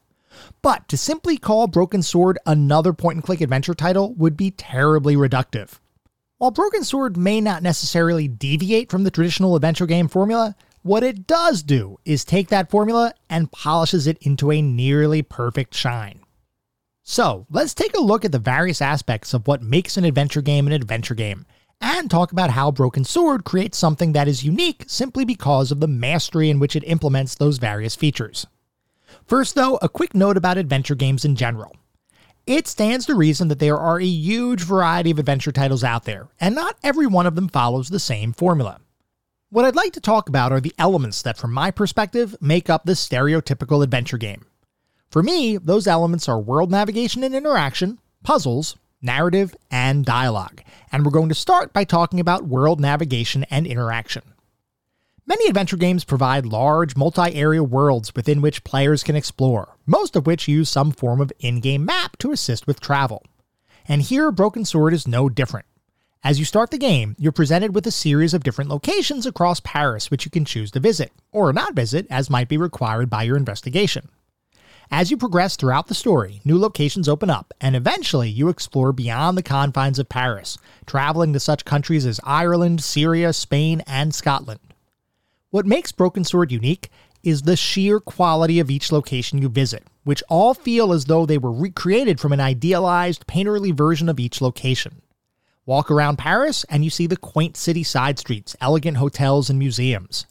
[0.63, 5.17] But to simply call Broken Sword another point and click adventure title would be terribly
[5.17, 5.79] reductive.
[6.39, 11.29] While Broken Sword may not necessarily deviate from the traditional adventure game formula, what it
[11.29, 16.21] does do is take that formula and polishes it into a nearly perfect shine.
[17.05, 20.67] So, let's take a look at the various aspects of what makes an adventure game
[20.67, 21.47] an adventure game,
[21.81, 25.89] and talk about how Broken Sword creates something that is unique simply because of the
[25.89, 28.47] mastery in which it implements those various features.
[29.33, 31.75] First, though, a quick note about adventure games in general.
[32.47, 36.29] It stands to reason that there are a huge variety of adventure titles out there,
[36.39, 38.79] and not every one of them follows the same formula.
[39.49, 42.85] What I'd like to talk about are the elements that, from my perspective, make up
[42.85, 44.45] the stereotypical adventure game.
[45.09, 50.61] For me, those elements are world navigation and interaction, puzzles, narrative, and dialogue,
[50.93, 54.32] and we're going to start by talking about world navigation and interaction.
[55.25, 60.27] Many adventure games provide large, multi area worlds within which players can explore, most of
[60.27, 63.25] which use some form of in game map to assist with travel.
[63.87, 65.67] And here, Broken Sword is no different.
[66.25, 70.11] As you start the game, you're presented with a series of different locations across Paris
[70.11, 73.37] which you can choose to visit, or not visit as might be required by your
[73.37, 74.09] investigation.
[74.91, 79.39] As you progress throughout the story, new locations open up, and eventually you explore beyond
[79.39, 84.59] the confines of Paris, traveling to such countries as Ireland, Syria, Spain, and Scotland.
[85.53, 86.89] What makes Broken Sword unique
[87.23, 91.37] is the sheer quality of each location you visit, which all feel as though they
[91.37, 95.03] were recreated from an idealized, painterly version of each location.
[95.67, 100.25] Walk around Paris and you see the quaint city side streets, elegant hotels, and museums.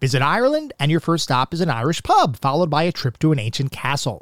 [0.00, 3.30] Visit Ireland and your first stop is an Irish pub, followed by a trip to
[3.30, 4.20] an ancient castle.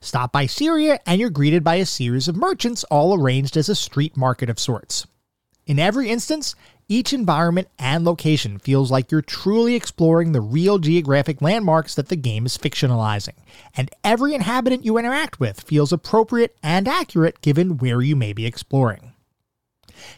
[0.00, 3.76] Stop by Syria and you're greeted by a series of merchants all arranged as a
[3.76, 5.06] street market of sorts.
[5.68, 6.56] In every instance,
[6.88, 12.16] each environment and location feels like you're truly exploring the real geographic landmarks that the
[12.16, 13.36] game is fictionalizing,
[13.76, 18.46] and every inhabitant you interact with feels appropriate and accurate given where you may be
[18.46, 19.07] exploring.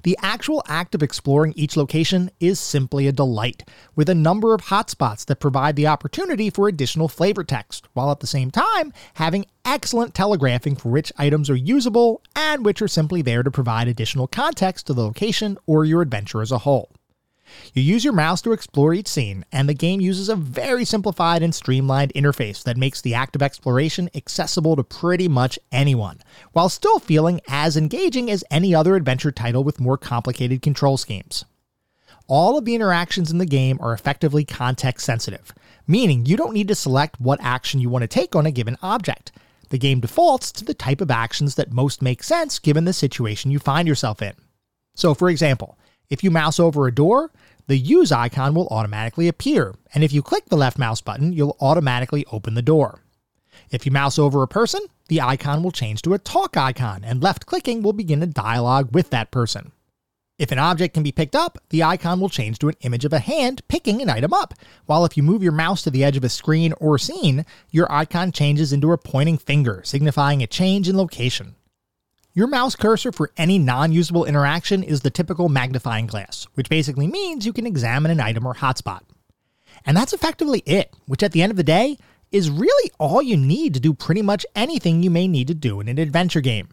[0.02, 4.62] The actual act of exploring each location is simply a delight, with a number of
[4.62, 9.46] hotspots that provide the opportunity for additional flavor text, while at the same time having
[9.64, 14.26] excellent telegraphing for which items are usable and which are simply there to provide additional
[14.26, 16.90] context to the location or your adventure as a whole.
[17.74, 21.42] You use your mouse to explore each scene, and the game uses a very simplified
[21.42, 26.20] and streamlined interface that makes the act of exploration accessible to pretty much anyone,
[26.52, 31.44] while still feeling as engaging as any other adventure title with more complicated control schemes.
[32.26, 35.52] All of the interactions in the game are effectively context sensitive,
[35.88, 38.76] meaning you don't need to select what action you want to take on a given
[38.82, 39.32] object.
[39.70, 43.50] The game defaults to the type of actions that most make sense given the situation
[43.50, 44.34] you find yourself in.
[44.94, 45.78] So, for example,
[46.10, 47.30] if you mouse over a door,
[47.68, 51.56] the use icon will automatically appear, and if you click the left mouse button, you'll
[51.60, 53.04] automatically open the door.
[53.70, 57.22] If you mouse over a person, the icon will change to a talk icon, and
[57.22, 59.70] left clicking will begin a dialogue with that person.
[60.36, 63.12] If an object can be picked up, the icon will change to an image of
[63.12, 64.54] a hand picking an item up,
[64.86, 67.92] while if you move your mouse to the edge of a screen or scene, your
[67.92, 71.54] icon changes into a pointing finger, signifying a change in location.
[72.32, 77.08] Your mouse cursor for any non usable interaction is the typical magnifying glass, which basically
[77.08, 79.00] means you can examine an item or hotspot.
[79.84, 81.98] And that's effectively it, which at the end of the day
[82.30, 85.80] is really all you need to do pretty much anything you may need to do
[85.80, 86.68] in an adventure game.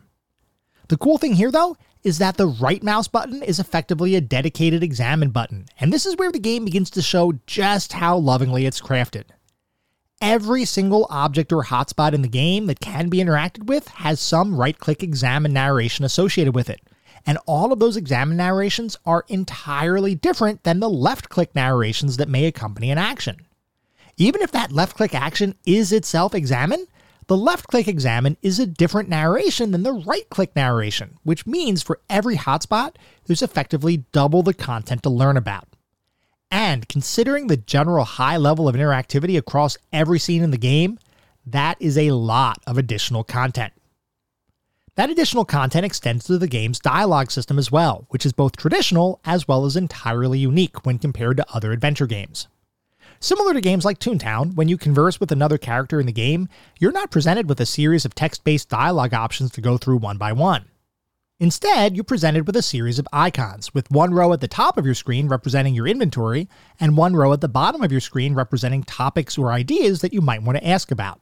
[0.89, 4.83] The cool thing here, though, is that the right mouse button is effectively a dedicated
[4.83, 8.79] examine button, and this is where the game begins to show just how lovingly it's
[8.79, 9.23] crafted.
[10.19, 14.59] Every single object or hotspot in the game that can be interacted with has some
[14.59, 16.81] right click examine narration associated with it.
[17.27, 22.29] And all of those examine narrations are entirely different than the left click narrations that
[22.29, 23.45] may accompany an action.
[24.17, 26.87] Even if that left click action is itself examine,
[27.27, 31.83] the left click examine is a different narration than the right click narration, which means
[31.83, 32.95] for every hotspot,
[33.25, 35.67] there's effectively double the content to learn about.
[36.49, 40.97] And considering the general high level of interactivity across every scene in the game,
[41.45, 43.73] that is a lot of additional content.
[44.95, 49.19] That additional content extends to the game's dialogue system as well, which is both traditional
[49.23, 52.47] as well as entirely unique when compared to other adventure games.
[53.19, 56.91] Similar to games like Toontown, when you converse with another character in the game, you're
[56.91, 60.33] not presented with a series of text based dialogue options to go through one by
[60.33, 60.65] one.
[61.39, 64.85] Instead, you're presented with a series of icons, with one row at the top of
[64.87, 68.83] your screen representing your inventory, and one row at the bottom of your screen representing
[68.83, 71.21] topics or ideas that you might want to ask about.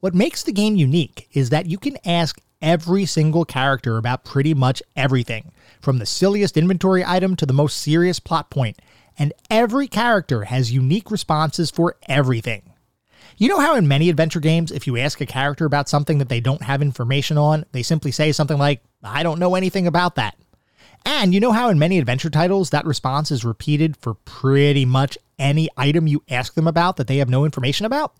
[0.00, 4.54] What makes the game unique is that you can ask every single character about pretty
[4.54, 5.52] much everything,
[5.82, 8.80] from the silliest inventory item to the most serious plot point,
[9.18, 12.72] and every character has unique responses for everything.
[13.40, 16.28] You know how in many adventure games, if you ask a character about something that
[16.28, 20.16] they don't have information on, they simply say something like, I don't know anything about
[20.16, 20.36] that.
[21.06, 25.16] And you know how in many adventure titles, that response is repeated for pretty much
[25.38, 28.12] any item you ask them about that they have no information about?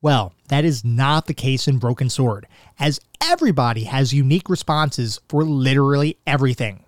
[0.00, 2.46] Well, that is not the case in Broken Sword,
[2.78, 6.86] as everybody has unique responses for literally everything.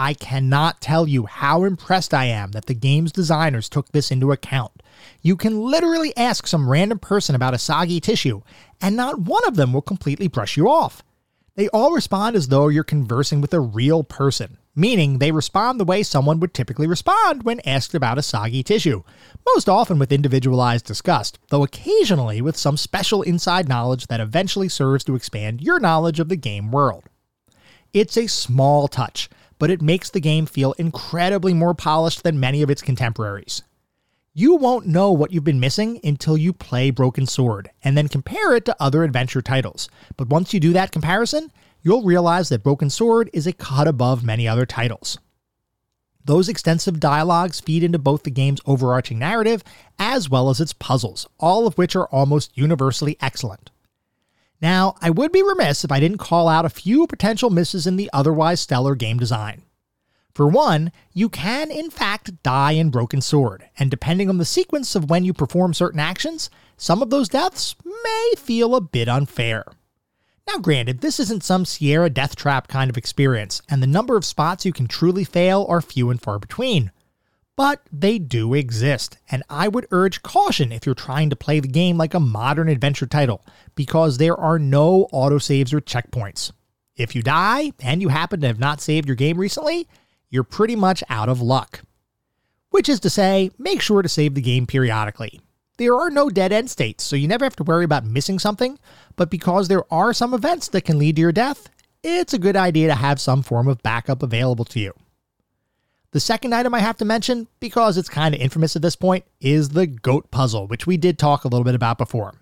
[0.00, 4.32] I cannot tell you how impressed I am that the game's designers took this into
[4.32, 4.82] account.
[5.20, 8.40] You can literally ask some random person about a soggy tissue,
[8.80, 11.02] and not one of them will completely brush you off.
[11.54, 15.84] They all respond as though you're conversing with a real person, meaning they respond the
[15.84, 19.02] way someone would typically respond when asked about a soggy tissue,
[19.54, 25.04] most often with individualized disgust, though occasionally with some special inside knowledge that eventually serves
[25.04, 27.04] to expand your knowledge of the game world.
[27.92, 29.28] It's a small touch,
[29.60, 33.62] but it makes the game feel incredibly more polished than many of its contemporaries.
[34.32, 38.56] You won't know what you've been missing until you play Broken Sword and then compare
[38.56, 39.90] it to other adventure titles.
[40.16, 41.52] But once you do that comparison,
[41.82, 45.18] you'll realize that Broken Sword is a cut above many other titles.
[46.24, 49.62] Those extensive dialogues feed into both the game's overarching narrative
[49.98, 53.70] as well as its puzzles, all of which are almost universally excellent.
[54.60, 57.96] Now, I would be remiss if I didn't call out a few potential misses in
[57.96, 59.62] the otherwise stellar game design.
[60.34, 64.94] For one, you can in fact die in Broken Sword, and depending on the sequence
[64.94, 69.64] of when you perform certain actions, some of those deaths may feel a bit unfair.
[70.46, 74.24] Now, granted, this isn't some Sierra Death Trap kind of experience, and the number of
[74.24, 76.90] spots you can truly fail are few and far between.
[77.56, 81.68] But they do exist, and I would urge caution if you're trying to play the
[81.68, 83.44] game like a modern adventure title,
[83.74, 86.52] because there are no autosaves or checkpoints.
[86.96, 89.88] If you die, and you happen to have not saved your game recently,
[90.30, 91.82] you're pretty much out of luck.
[92.70, 95.40] Which is to say, make sure to save the game periodically.
[95.76, 98.78] There are no dead end states, so you never have to worry about missing something,
[99.16, 101.68] but because there are some events that can lead to your death,
[102.02, 104.92] it's a good idea to have some form of backup available to you.
[106.12, 109.24] The second item I have to mention, because it's kind of infamous at this point,
[109.40, 112.34] is the goat puzzle, which we did talk a little bit about before.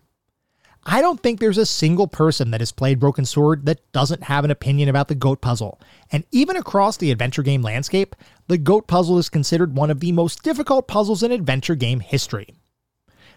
[0.84, 4.42] I don't think there's a single person that has played Broken Sword that doesn't have
[4.42, 5.78] an opinion about the GOAT puzzle.
[6.10, 8.16] And even across the adventure game landscape,
[8.46, 12.54] the GOAT puzzle is considered one of the most difficult puzzles in adventure game history.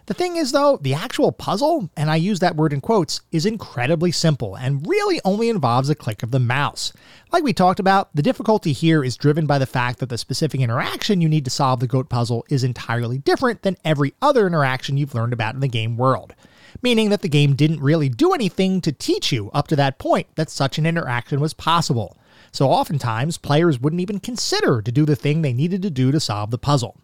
[0.06, 3.46] The thing is, though, the actual puzzle, and I use that word in quotes, is
[3.46, 6.92] incredibly simple and really only involves a click of the mouse.
[7.32, 10.60] Like we talked about, the difficulty here is driven by the fact that the specific
[10.60, 14.96] interaction you need to solve the GOAT puzzle is entirely different than every other interaction
[14.96, 16.34] you've learned about in the game world
[16.80, 20.26] meaning that the game didn't really do anything to teach you up to that point
[20.36, 22.16] that such an interaction was possible.
[22.50, 26.20] So oftentimes, players wouldn't even consider to do the thing they needed to do to
[26.20, 26.96] solve the puzzle.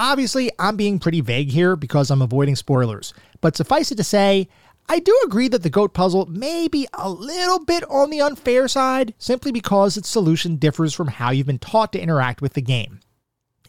[0.00, 4.48] Obviously, I'm being pretty vague here because I'm avoiding spoilers, but suffice it to say,
[4.88, 8.66] I do agree that the GOAT puzzle may be a little bit on the unfair
[8.66, 12.62] side simply because its solution differs from how you've been taught to interact with the
[12.62, 13.00] game.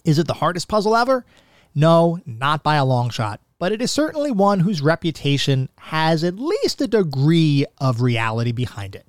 [0.06, 1.26] Is it the hardest puzzle ever?
[1.76, 6.40] No, not by a long shot, but it is certainly one whose reputation has at
[6.40, 9.06] least a degree of reality behind it.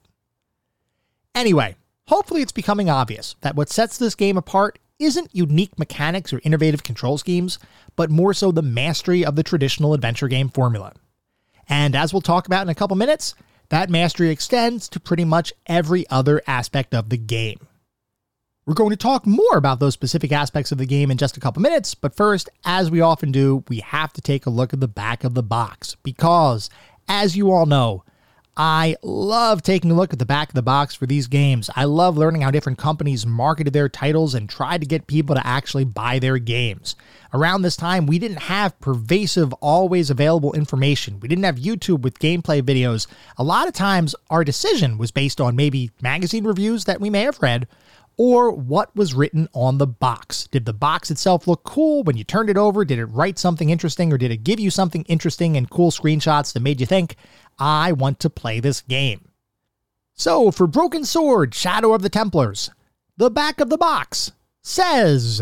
[1.37, 1.77] Anyway,
[2.09, 6.83] hopefully it's becoming obvious that what sets this game apart isn't unique mechanics or innovative
[6.83, 7.59] control schemes,
[7.97, 10.93] but more so the mastery of the traditional adventure game formula.
[11.69, 13.35] And as we'll talk about in a couple minutes,
[13.69, 17.59] that mastery extends to pretty much every other aspect of the game.
[18.67, 21.41] We're going to talk more about those specific aspects of the game in just a
[21.41, 24.81] couple minutes, but first, as we often do, we have to take a look at
[24.81, 26.71] the back of the box because,
[27.09, 28.05] as you all know,
[28.55, 31.71] I love taking a look at the back of the box for these games.
[31.75, 35.47] I love learning how different companies marketed their titles and tried to get people to
[35.47, 36.95] actually buy their games.
[37.33, 41.19] Around this time, we didn't have pervasive, always available information.
[41.21, 43.07] We didn't have YouTube with gameplay videos.
[43.39, 47.23] A lot of times, our decision was based on maybe magazine reviews that we may
[47.23, 47.67] have read
[48.19, 50.47] or what was written on the box.
[50.49, 52.85] Did the box itself look cool when you turned it over?
[52.85, 56.53] Did it write something interesting or did it give you something interesting and cool screenshots
[56.53, 57.17] that made you think,
[57.63, 59.29] I want to play this game?
[60.15, 62.71] So, for Broken Sword Shadow of the Templars,
[63.17, 64.33] the back of the box
[64.63, 65.41] says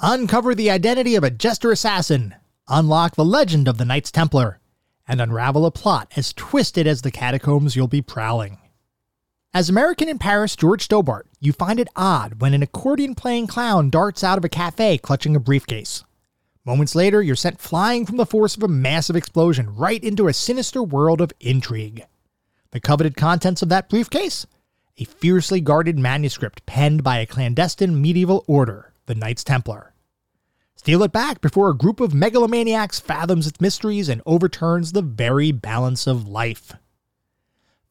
[0.00, 2.34] Uncover the identity of a jester assassin,
[2.66, 4.58] unlock the legend of the Knights Templar,
[5.06, 8.58] and unravel a plot as twisted as the catacombs you'll be prowling.
[9.54, 13.88] As American in Paris George Stobbart, you find it odd when an accordion playing clown
[13.88, 16.02] darts out of a cafe clutching a briefcase.
[16.66, 20.32] Moments later, you're sent flying from the force of a massive explosion right into a
[20.32, 22.04] sinister world of intrigue.
[22.72, 24.46] The coveted contents of that briefcase?
[24.98, 29.94] A fiercely guarded manuscript penned by a clandestine medieval order, the Knights Templar.
[30.74, 35.52] Steal it back before a group of megalomaniacs fathoms its mysteries and overturns the very
[35.52, 36.74] balance of life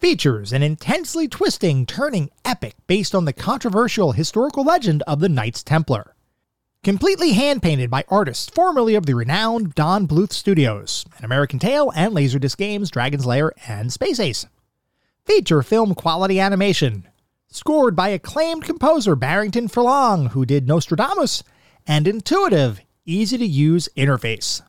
[0.05, 5.63] features an intensely twisting, turning epic based on the controversial historical legend of the Knights
[5.63, 6.14] Templar.
[6.85, 11.91] Completely hand painted by artists formerly of the renowned Don Bluth Studios, An American Tail
[11.95, 14.45] and Laserdisc Games, Dragon's Lair, and Space Ace.
[15.25, 17.07] Feature film quality animation.
[17.47, 21.41] Scored by acclaimed composer Barrington Pheloung, who did Nostradamus,
[21.87, 24.61] and intuitive, easy to use interface.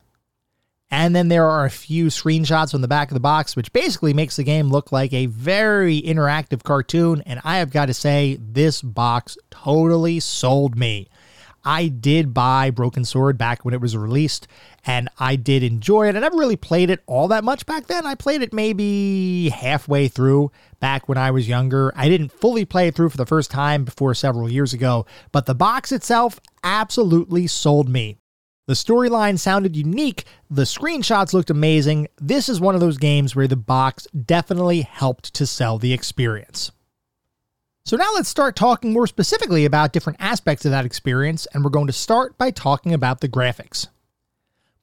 [0.89, 4.15] And then there are a few screenshots on the back of the box, which basically
[4.15, 7.21] makes the game look like a very interactive cartoon.
[7.27, 11.09] And I have got to say, this box totally sold me.
[11.63, 14.47] I did buy Broken Sword back when it was released,
[14.85, 16.15] and I did enjoy it.
[16.15, 18.05] I never really played it all that much back then.
[18.05, 21.91] I played it maybe halfway through back when I was younger.
[21.95, 25.45] I didn't fully play it through for the first time before several years ago, but
[25.45, 28.17] the box itself absolutely sold me.
[28.67, 32.09] The storyline sounded unique, the screenshots looked amazing.
[32.17, 36.71] This is one of those games where the box definitely helped to sell the experience.
[37.87, 41.69] So now let's start talking more specifically about different aspects of that experience, and we're
[41.69, 43.87] going to start by talking about the graphics.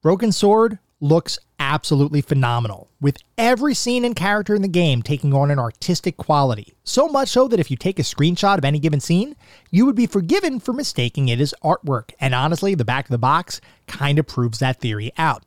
[0.01, 5.51] Broken Sword looks absolutely phenomenal, with every scene and character in the game taking on
[5.51, 6.73] an artistic quality.
[6.83, 9.37] So much so that if you take a screenshot of any given scene,
[9.71, 12.13] you would be forgiven for mistaking it as artwork.
[12.21, 15.43] And honestly, the back of the box kind of proves that theory out.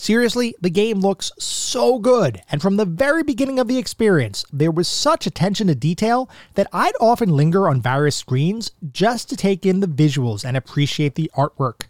[0.00, 4.70] Seriously, the game looks so good, and from the very beginning of the experience, there
[4.70, 9.66] was such attention to detail that I'd often linger on various screens just to take
[9.66, 11.88] in the visuals and appreciate the artwork.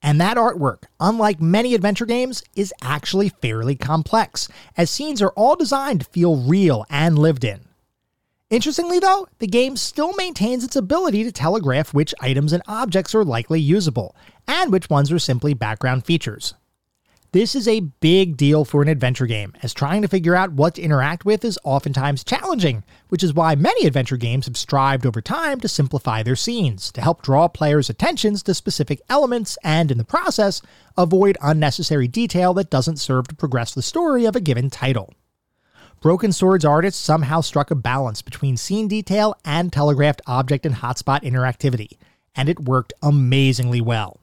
[0.00, 5.56] And that artwork, unlike many adventure games, is actually fairly complex, as scenes are all
[5.56, 7.62] designed to feel real and lived in.
[8.48, 13.24] Interestingly, though, the game still maintains its ability to telegraph which items and objects are
[13.24, 14.14] likely usable,
[14.46, 16.54] and which ones are simply background features.
[17.32, 20.74] This is a big deal for an adventure game, as trying to figure out what
[20.74, 25.22] to interact with is oftentimes challenging, which is why many adventure games have strived over
[25.22, 29.98] time to simplify their scenes, to help draw players' attentions to specific elements and, in
[29.98, 30.60] the process,
[30.96, 35.14] avoid unnecessary detail that doesn't serve to progress the story of a given title.
[36.00, 41.22] Broken Sword's artists somehow struck a balance between scene detail and telegraphed object and hotspot
[41.22, 41.96] interactivity,
[42.34, 44.18] and it worked amazingly well.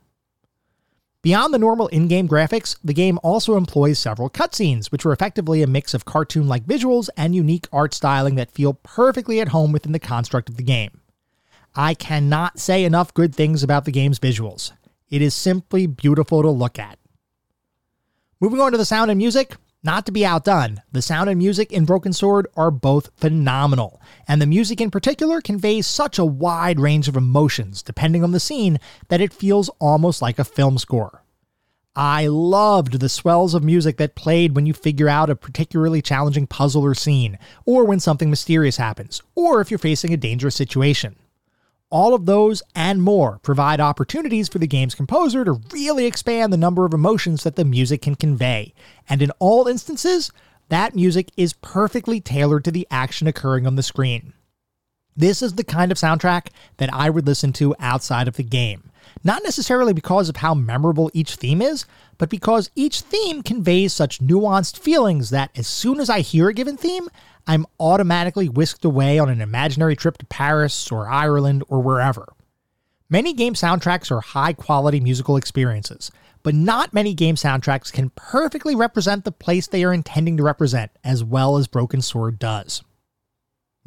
[1.23, 5.63] Beyond the normal in game graphics, the game also employs several cutscenes, which are effectively
[5.63, 9.71] a mix of cartoon like visuals and unique art styling that feel perfectly at home
[9.71, 11.01] within the construct of the game.
[11.75, 14.71] I cannot say enough good things about the game's visuals.
[15.09, 16.99] It is simply beautiful to look at.
[18.39, 19.55] Moving on to the sound and music,
[19.87, 24.41] not to be outdone, the sound and music in Broken Sword are both phenomenal, and
[24.41, 28.81] the music in particular conveys such a wide range of emotions depending on the scene
[29.07, 31.23] that it feels almost like a film score.
[31.95, 36.47] I loved the swells of music that played when you figure out a particularly challenging
[36.47, 41.15] puzzle or scene, or when something mysterious happens, or if you're facing a dangerous situation.
[41.89, 46.57] All of those and more provide opportunities for the game's composer to really expand the
[46.57, 48.73] number of emotions that the music can convey.
[49.07, 50.29] And in all instances,
[50.67, 54.33] that music is perfectly tailored to the action occurring on the screen.
[55.15, 58.91] This is the kind of soundtrack that I would listen to outside of the game.
[59.23, 61.85] Not necessarily because of how memorable each theme is,
[62.17, 66.53] but because each theme conveys such nuanced feelings that as soon as I hear a
[66.53, 67.07] given theme,
[67.47, 72.33] I'm automatically whisked away on an imaginary trip to Paris or Ireland or wherever.
[73.09, 76.11] Many game soundtracks are high quality musical experiences,
[76.43, 80.91] but not many game soundtracks can perfectly represent the place they are intending to represent
[81.05, 82.83] as well as Broken Sword does.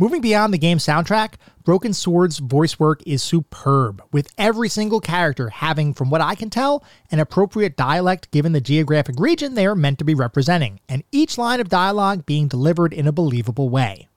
[0.00, 5.50] Moving beyond the game's soundtrack, Broken Sword's voice work is superb, with every single character
[5.50, 9.74] having, from what I can tell, an appropriate dialect given the geographic region they are
[9.74, 14.08] meant to be representing, and each line of dialogue being delivered in a believable way.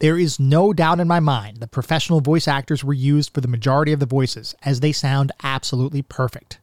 [0.00, 3.48] There is no doubt in my mind that professional voice actors were used for the
[3.48, 6.58] majority of the voices, as they sound absolutely perfect.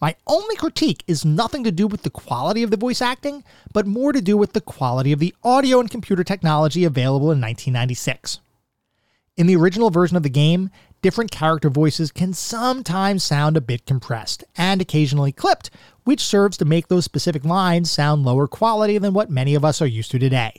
[0.00, 3.86] My only critique is nothing to do with the quality of the voice acting, but
[3.86, 8.40] more to do with the quality of the audio and computer technology available in 1996.
[9.36, 10.70] In the original version of the game,
[11.00, 15.70] different character voices can sometimes sound a bit compressed and occasionally clipped,
[16.04, 19.80] which serves to make those specific lines sound lower quality than what many of us
[19.80, 20.54] are used to today.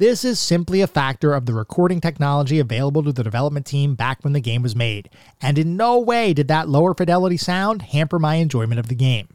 [0.00, 4.22] This is simply a factor of the recording technology available to the development team back
[4.22, 5.10] when the game was made,
[5.42, 9.26] and in no way did that lower fidelity sound hamper my enjoyment of the game.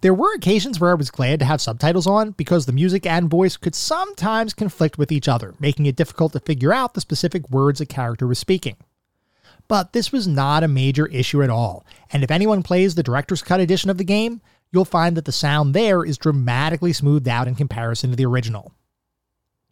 [0.00, 3.30] There were occasions where I was glad to have subtitles on because the music and
[3.30, 7.48] voice could sometimes conflict with each other, making it difficult to figure out the specific
[7.48, 8.78] words a character was speaking.
[9.68, 13.40] But this was not a major issue at all, and if anyone plays the director's
[13.40, 14.40] cut edition of the game,
[14.72, 18.72] you'll find that the sound there is dramatically smoothed out in comparison to the original.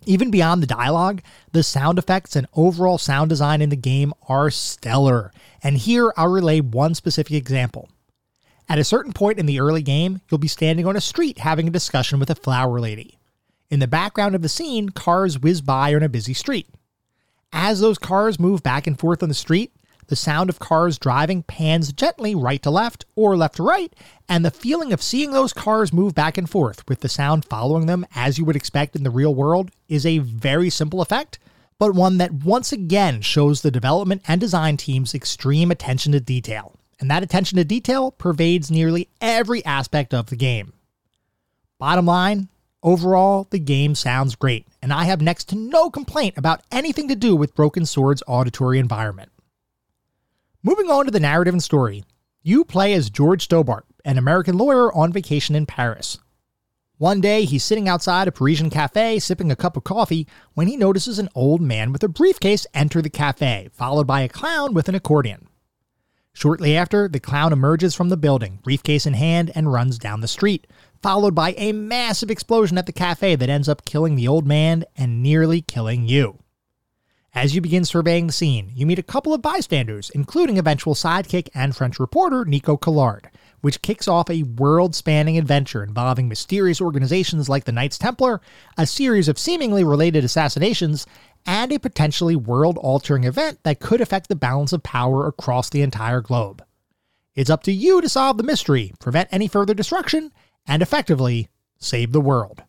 [0.07, 4.51] Even beyond the dialogue, the sound effects and overall sound design in the game are
[4.51, 5.33] stellar.
[5.63, 7.89] And here I'll relay one specific example.
[8.69, 11.69] At a certain point in the early game, you'll be standing on a street having
[11.69, 13.19] a discussion with a flower lady.
[13.71, 16.69] In the background of the scene, cars whiz by on a busy street.
[17.53, 19.73] As those cars move back and forth on the street,
[20.09, 23.95] the sound of cars driving pans gently right to left or left to right,
[24.29, 27.87] and the feeling of seeing those cars move back and forth with the sound following
[27.87, 31.39] them as you would expect in the real world is a very simple effect,
[31.79, 36.79] but one that once again shows the development and design team's extreme attention to detail.
[37.01, 40.73] And that attention to detail pervades nearly every aspect of the game.
[41.79, 42.49] Bottom line,
[42.83, 47.17] overall, the game sounds great, and I have next to no complaint about anything to
[47.17, 49.31] do with Broken Sword's auditory environment.
[50.67, 52.05] Moving on to the narrative and story,
[52.43, 56.17] you play as George Stobbart, an American lawyer on vacation in Paris.
[56.97, 60.79] One day, he's sitting outside a Parisian cafe sipping a cup of coffee when he
[60.79, 64.89] notices an old man with a briefcase enter the cafe, followed by a clown with
[64.89, 65.49] an accordion.
[66.33, 70.27] Shortly after, the clown emerges from the building, briefcase in hand, and runs down the
[70.27, 70.67] street,
[71.03, 74.87] followed by a massive explosion at the cafe that ends up killing the old man
[74.97, 76.39] and nearly killing you.
[77.35, 81.49] As you begin surveying the scene, you meet a couple of bystanders, including eventual sidekick
[81.53, 83.29] and French reporter Nico Collard,
[83.61, 88.41] which kicks off a world spanning adventure involving mysterious organizations like the Knights Templar,
[88.79, 91.09] a series of seemingly related assassinations,
[91.45, 95.83] and a potentially world altering event that could affect the balance of power across the
[95.83, 96.65] entire globe.
[97.35, 100.31] It's up to you to solve the mystery, prevent any further destruction,
[100.69, 102.63] and effectively save the world.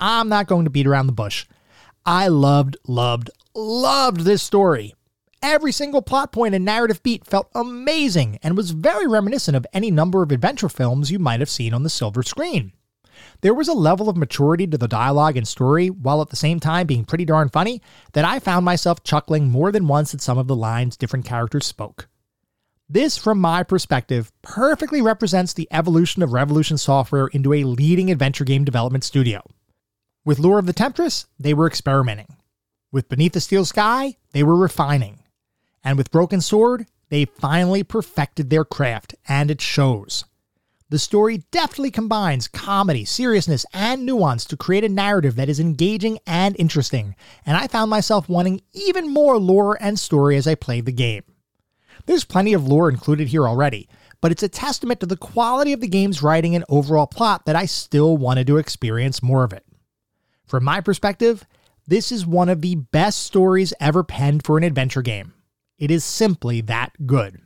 [0.00, 1.44] I'm not going to beat around the bush.
[2.06, 4.94] I loved, loved, loved this story.
[5.40, 9.90] Every single plot point and narrative beat felt amazing and was very reminiscent of any
[9.90, 12.72] number of adventure films you might have seen on the silver screen.
[13.40, 16.60] There was a level of maturity to the dialogue and story, while at the same
[16.60, 17.80] time being pretty darn funny,
[18.12, 21.64] that I found myself chuckling more than once at some of the lines different characters
[21.64, 22.08] spoke.
[22.86, 28.44] This, from my perspective, perfectly represents the evolution of Revolution Software into a leading adventure
[28.44, 29.40] game development studio.
[30.26, 32.28] With Lure of the Temptress, they were experimenting.
[32.90, 35.18] With Beneath the Steel Sky, they were refining.
[35.84, 40.24] And with Broken Sword, they finally perfected their craft, and it shows.
[40.88, 46.18] The story deftly combines comedy, seriousness, and nuance to create a narrative that is engaging
[46.26, 50.86] and interesting, and I found myself wanting even more lore and story as I played
[50.86, 51.24] the game.
[52.06, 53.88] There's plenty of lore included here already,
[54.22, 57.56] but it's a testament to the quality of the game's writing and overall plot that
[57.56, 59.63] I still wanted to experience more of it.
[60.46, 61.46] From my perspective,
[61.86, 65.34] this is one of the best stories ever penned for an adventure game.
[65.78, 67.40] It is simply that good.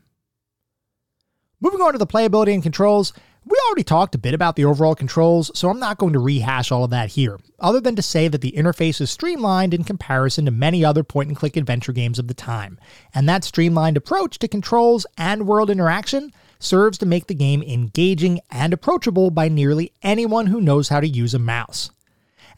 [1.61, 3.13] Moving on to the playability and controls,
[3.45, 6.71] we already talked a bit about the overall controls, so I'm not going to rehash
[6.71, 10.45] all of that here, other than to say that the interface is streamlined in comparison
[10.45, 12.79] to many other point and click adventure games of the time,
[13.15, 18.41] and that streamlined approach to controls and world interaction serves to make the game engaging
[18.51, 21.91] and approachable by nearly anyone who knows how to use a mouse.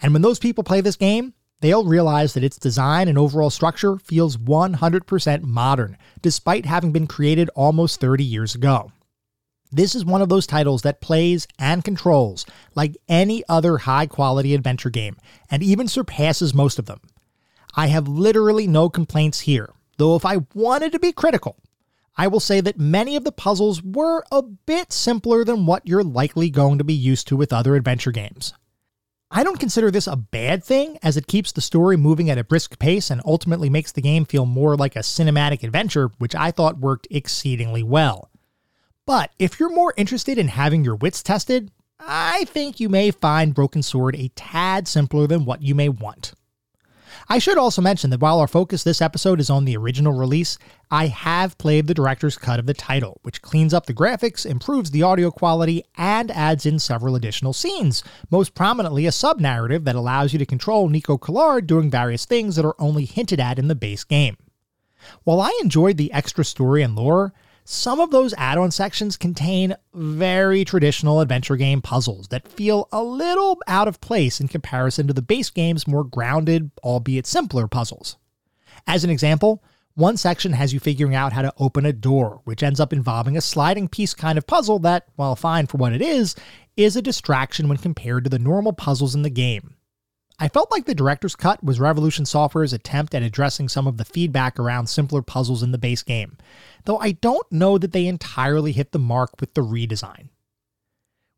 [0.02, 3.96] And when those people play this game, they'll realize that its design and overall structure
[3.98, 8.92] feels 100% modern, despite having been created almost 30 years ago.
[9.72, 12.44] This is one of those titles that plays and controls
[12.74, 15.16] like any other high quality adventure game,
[15.50, 17.00] and even surpasses most of them.
[17.76, 21.56] I have literally no complaints here, though if I wanted to be critical,
[22.16, 26.02] I will say that many of the puzzles were a bit simpler than what you're
[26.02, 28.52] likely going to be used to with other adventure games.
[29.32, 32.42] I don't consider this a bad thing, as it keeps the story moving at a
[32.42, 36.50] brisk pace and ultimately makes the game feel more like a cinematic adventure, which I
[36.50, 38.28] thought worked exceedingly well.
[39.06, 41.70] But if you're more interested in having your wits tested,
[42.00, 46.32] I think you may find Broken Sword a tad simpler than what you may want.
[47.32, 50.58] I should also mention that while our focus this episode is on the original release,
[50.90, 54.90] I have played the director's cut of the title, which cleans up the graphics, improves
[54.90, 58.02] the audio quality, and adds in several additional scenes,
[58.32, 62.56] most prominently a sub narrative that allows you to control Nico Collard doing various things
[62.56, 64.36] that are only hinted at in the base game.
[65.22, 67.32] While I enjoyed the extra story and lore,
[67.70, 73.02] some of those add on sections contain very traditional adventure game puzzles that feel a
[73.02, 78.16] little out of place in comparison to the base game's more grounded, albeit simpler puzzles.
[78.88, 79.62] As an example,
[79.94, 83.36] one section has you figuring out how to open a door, which ends up involving
[83.36, 86.34] a sliding piece kind of puzzle that, while fine for what it is,
[86.76, 89.76] is a distraction when compared to the normal puzzles in the game.
[90.42, 94.06] I felt like the director's cut was Revolution Software's attempt at addressing some of the
[94.06, 96.38] feedback around simpler puzzles in the base game,
[96.84, 100.28] though I don't know that they entirely hit the mark with the redesign.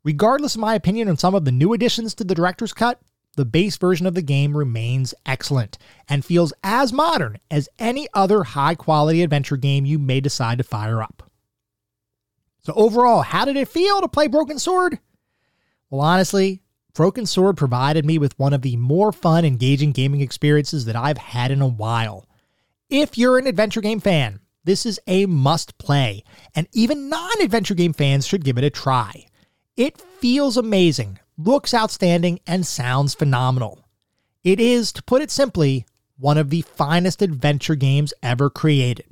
[0.04, 3.00] Regardless of my opinion on some of the new additions to the director's cut,
[3.36, 5.78] the base version of the game remains excellent
[6.08, 10.64] and feels as modern as any other high quality adventure game you may decide to
[10.64, 11.22] fire up.
[12.60, 14.98] So, overall, how did it feel to play Broken Sword?
[15.88, 16.62] Well, honestly,
[16.94, 21.18] Broken Sword provided me with one of the more fun, engaging gaming experiences that I've
[21.18, 22.26] had in a while.
[22.90, 27.74] If you're an adventure game fan, this is a must play, and even non adventure
[27.74, 29.26] game fans should give it a try.
[29.76, 33.84] It feels amazing, looks outstanding, and sounds phenomenal.
[34.44, 35.86] It is, to put it simply,
[36.18, 39.06] one of the finest adventure games ever created.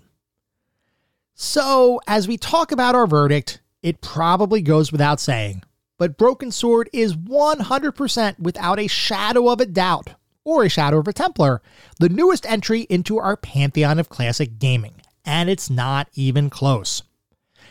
[1.35, 5.63] So, as we talk about our verdict, it probably goes without saying
[6.01, 11.07] but Broken Sword is 100% without a shadow of a doubt, or a shadow of
[11.07, 11.61] a Templar,
[11.99, 14.95] the newest entry into our pantheon of classic gaming,
[15.31, 17.05] and it's not even close.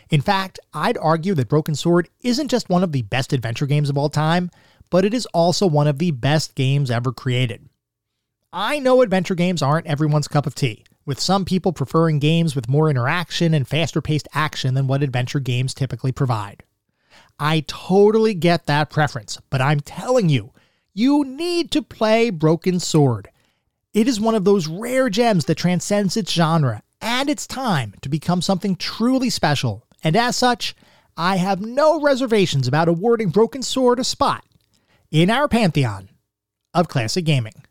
[0.09, 3.89] In fact, I'd argue that Broken Sword isn't just one of the best adventure games
[3.89, 4.49] of all time,
[4.89, 7.67] but it is also one of the best games ever created.
[8.53, 12.69] I know adventure games aren't everyone's cup of tea, with some people preferring games with
[12.69, 16.63] more interaction and faster paced action than what adventure games typically provide.
[17.39, 20.53] I totally get that preference, but I'm telling you,
[20.93, 23.29] you need to play Broken Sword.
[23.93, 28.09] It is one of those rare gems that transcends its genre and its time to
[28.09, 30.75] become something truly special, and as such,
[31.17, 34.45] I have no reservations about awarding Broken Sword a spot
[35.11, 36.09] in our pantheon
[36.73, 37.63] of classic gaming.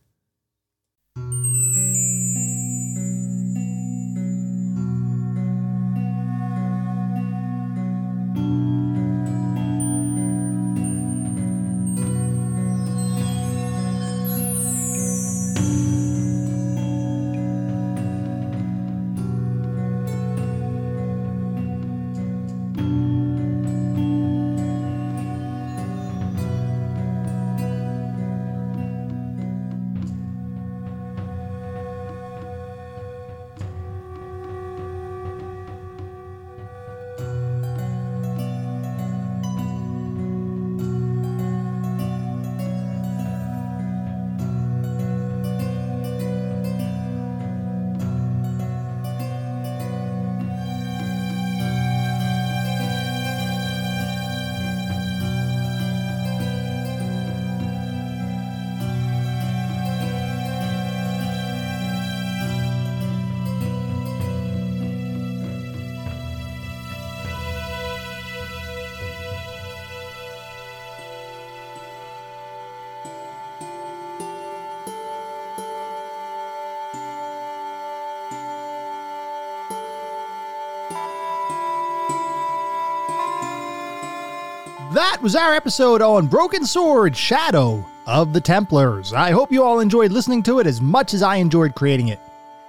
[85.10, 89.14] That was our episode on Broken Sword Shadow of the Templars.
[89.14, 92.20] I hope you all enjoyed listening to it as much as I enjoyed creating it.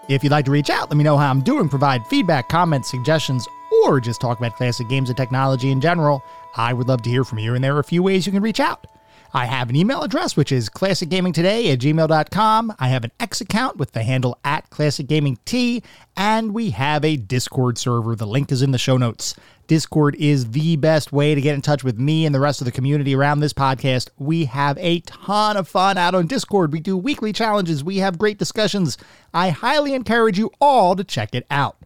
[0.07, 2.89] If you'd like to reach out, let me know how I'm doing, provide feedback, comments,
[2.89, 3.45] suggestions,
[3.83, 6.23] or just talk about classic games and technology in general,
[6.55, 8.41] I would love to hear from you, and there are a few ways you can
[8.41, 8.87] reach out.
[9.33, 12.73] I have an email address, which is classicgamingtoday at gmail.com.
[12.79, 15.83] I have an X account with the handle at classicgamingt,
[16.17, 18.15] and we have a Discord server.
[18.15, 19.35] The link is in the show notes.
[19.67, 22.65] Discord is the best way to get in touch with me and the rest of
[22.65, 24.09] the community around this podcast.
[24.17, 26.73] We have a ton of fun out on Discord.
[26.73, 28.97] We do weekly challenges, we have great discussions.
[29.31, 31.77] I highly encourage you all to check it out.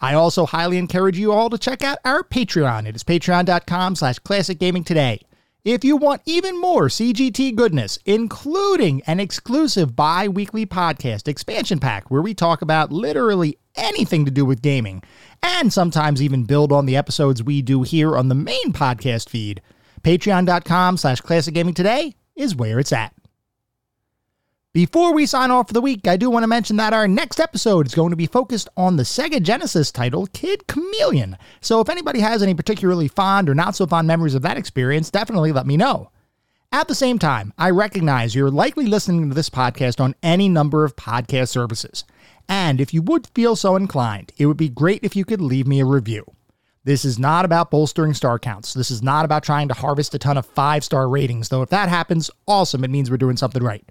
[0.00, 2.86] I also highly encourage you all to check out our Patreon.
[2.86, 5.22] It is patreon.com slash classicgamingtoday.
[5.66, 12.08] If you want even more CGT goodness, including an exclusive bi weekly podcast expansion pack
[12.08, 15.02] where we talk about literally anything to do with gaming,
[15.42, 19.60] and sometimes even build on the episodes we do here on the main podcast feed,
[20.04, 23.12] patreon.com slash classic gaming today is where it's at.
[24.76, 27.40] Before we sign off for the week, I do want to mention that our next
[27.40, 31.38] episode is going to be focused on the Sega Genesis title Kid Chameleon.
[31.62, 35.10] So if anybody has any particularly fond or not so fond memories of that experience,
[35.10, 36.10] definitely let me know.
[36.72, 40.84] At the same time, I recognize you're likely listening to this podcast on any number
[40.84, 42.04] of podcast services.
[42.46, 45.66] And if you would feel so inclined, it would be great if you could leave
[45.66, 46.26] me a review.
[46.84, 48.74] This is not about bolstering star counts.
[48.74, 51.70] This is not about trying to harvest a ton of five star ratings, though if
[51.70, 53.82] that happens, awesome, it means we're doing something right.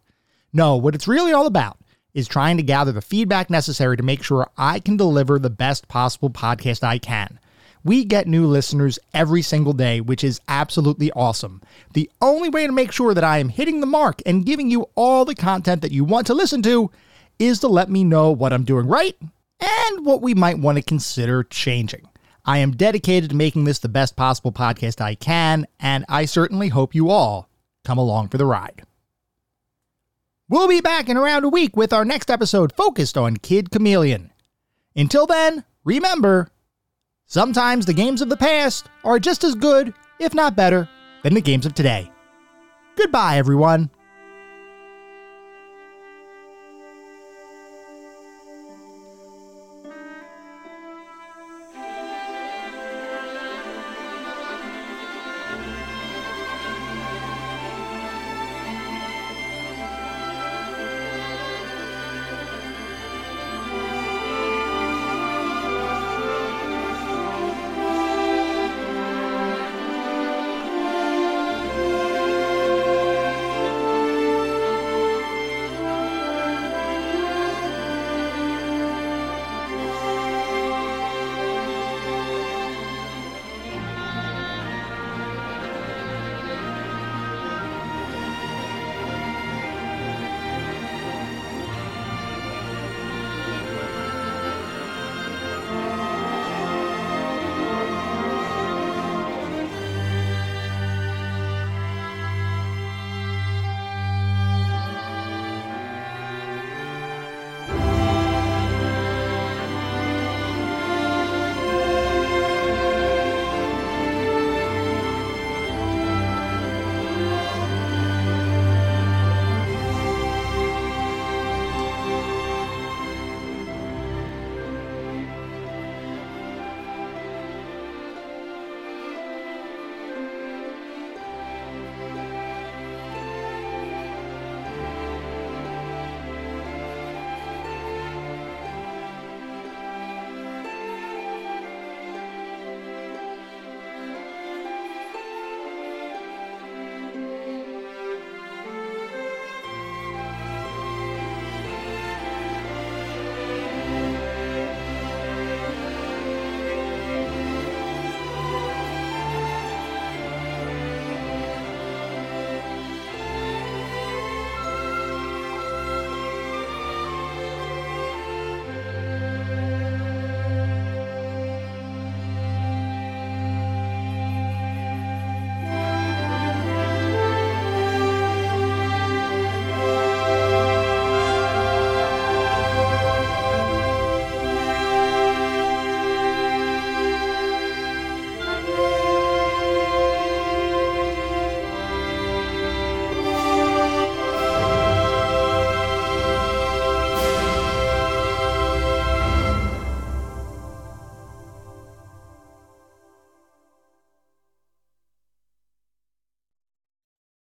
[0.56, 1.78] No, what it's really all about
[2.14, 5.90] is trying to gather the feedback necessary to make sure I can deliver the best
[5.90, 7.42] possible podcast I can.
[7.84, 11.62] We get new listeners every single day, which is absolutely awesome.
[11.94, 14.86] The only way to make sure that I am hitting the mark and giving you
[14.96, 16.90] all the content that you want to listen to
[17.38, 19.18] is to let me know what I'm doing right
[19.60, 22.08] and what we might want to consider changing.
[22.46, 26.70] I am dedicated to making this the best possible podcast I can, and I certainly
[26.70, 27.50] hope you all
[27.84, 28.84] come along for the ride.
[30.48, 34.32] We'll be back in around a week with our next episode focused on Kid Chameleon.
[34.96, 36.50] Until then, remember
[37.26, 40.88] sometimes the games of the past are just as good, if not better,
[41.24, 42.12] than the games of today.
[42.96, 43.90] Goodbye, everyone.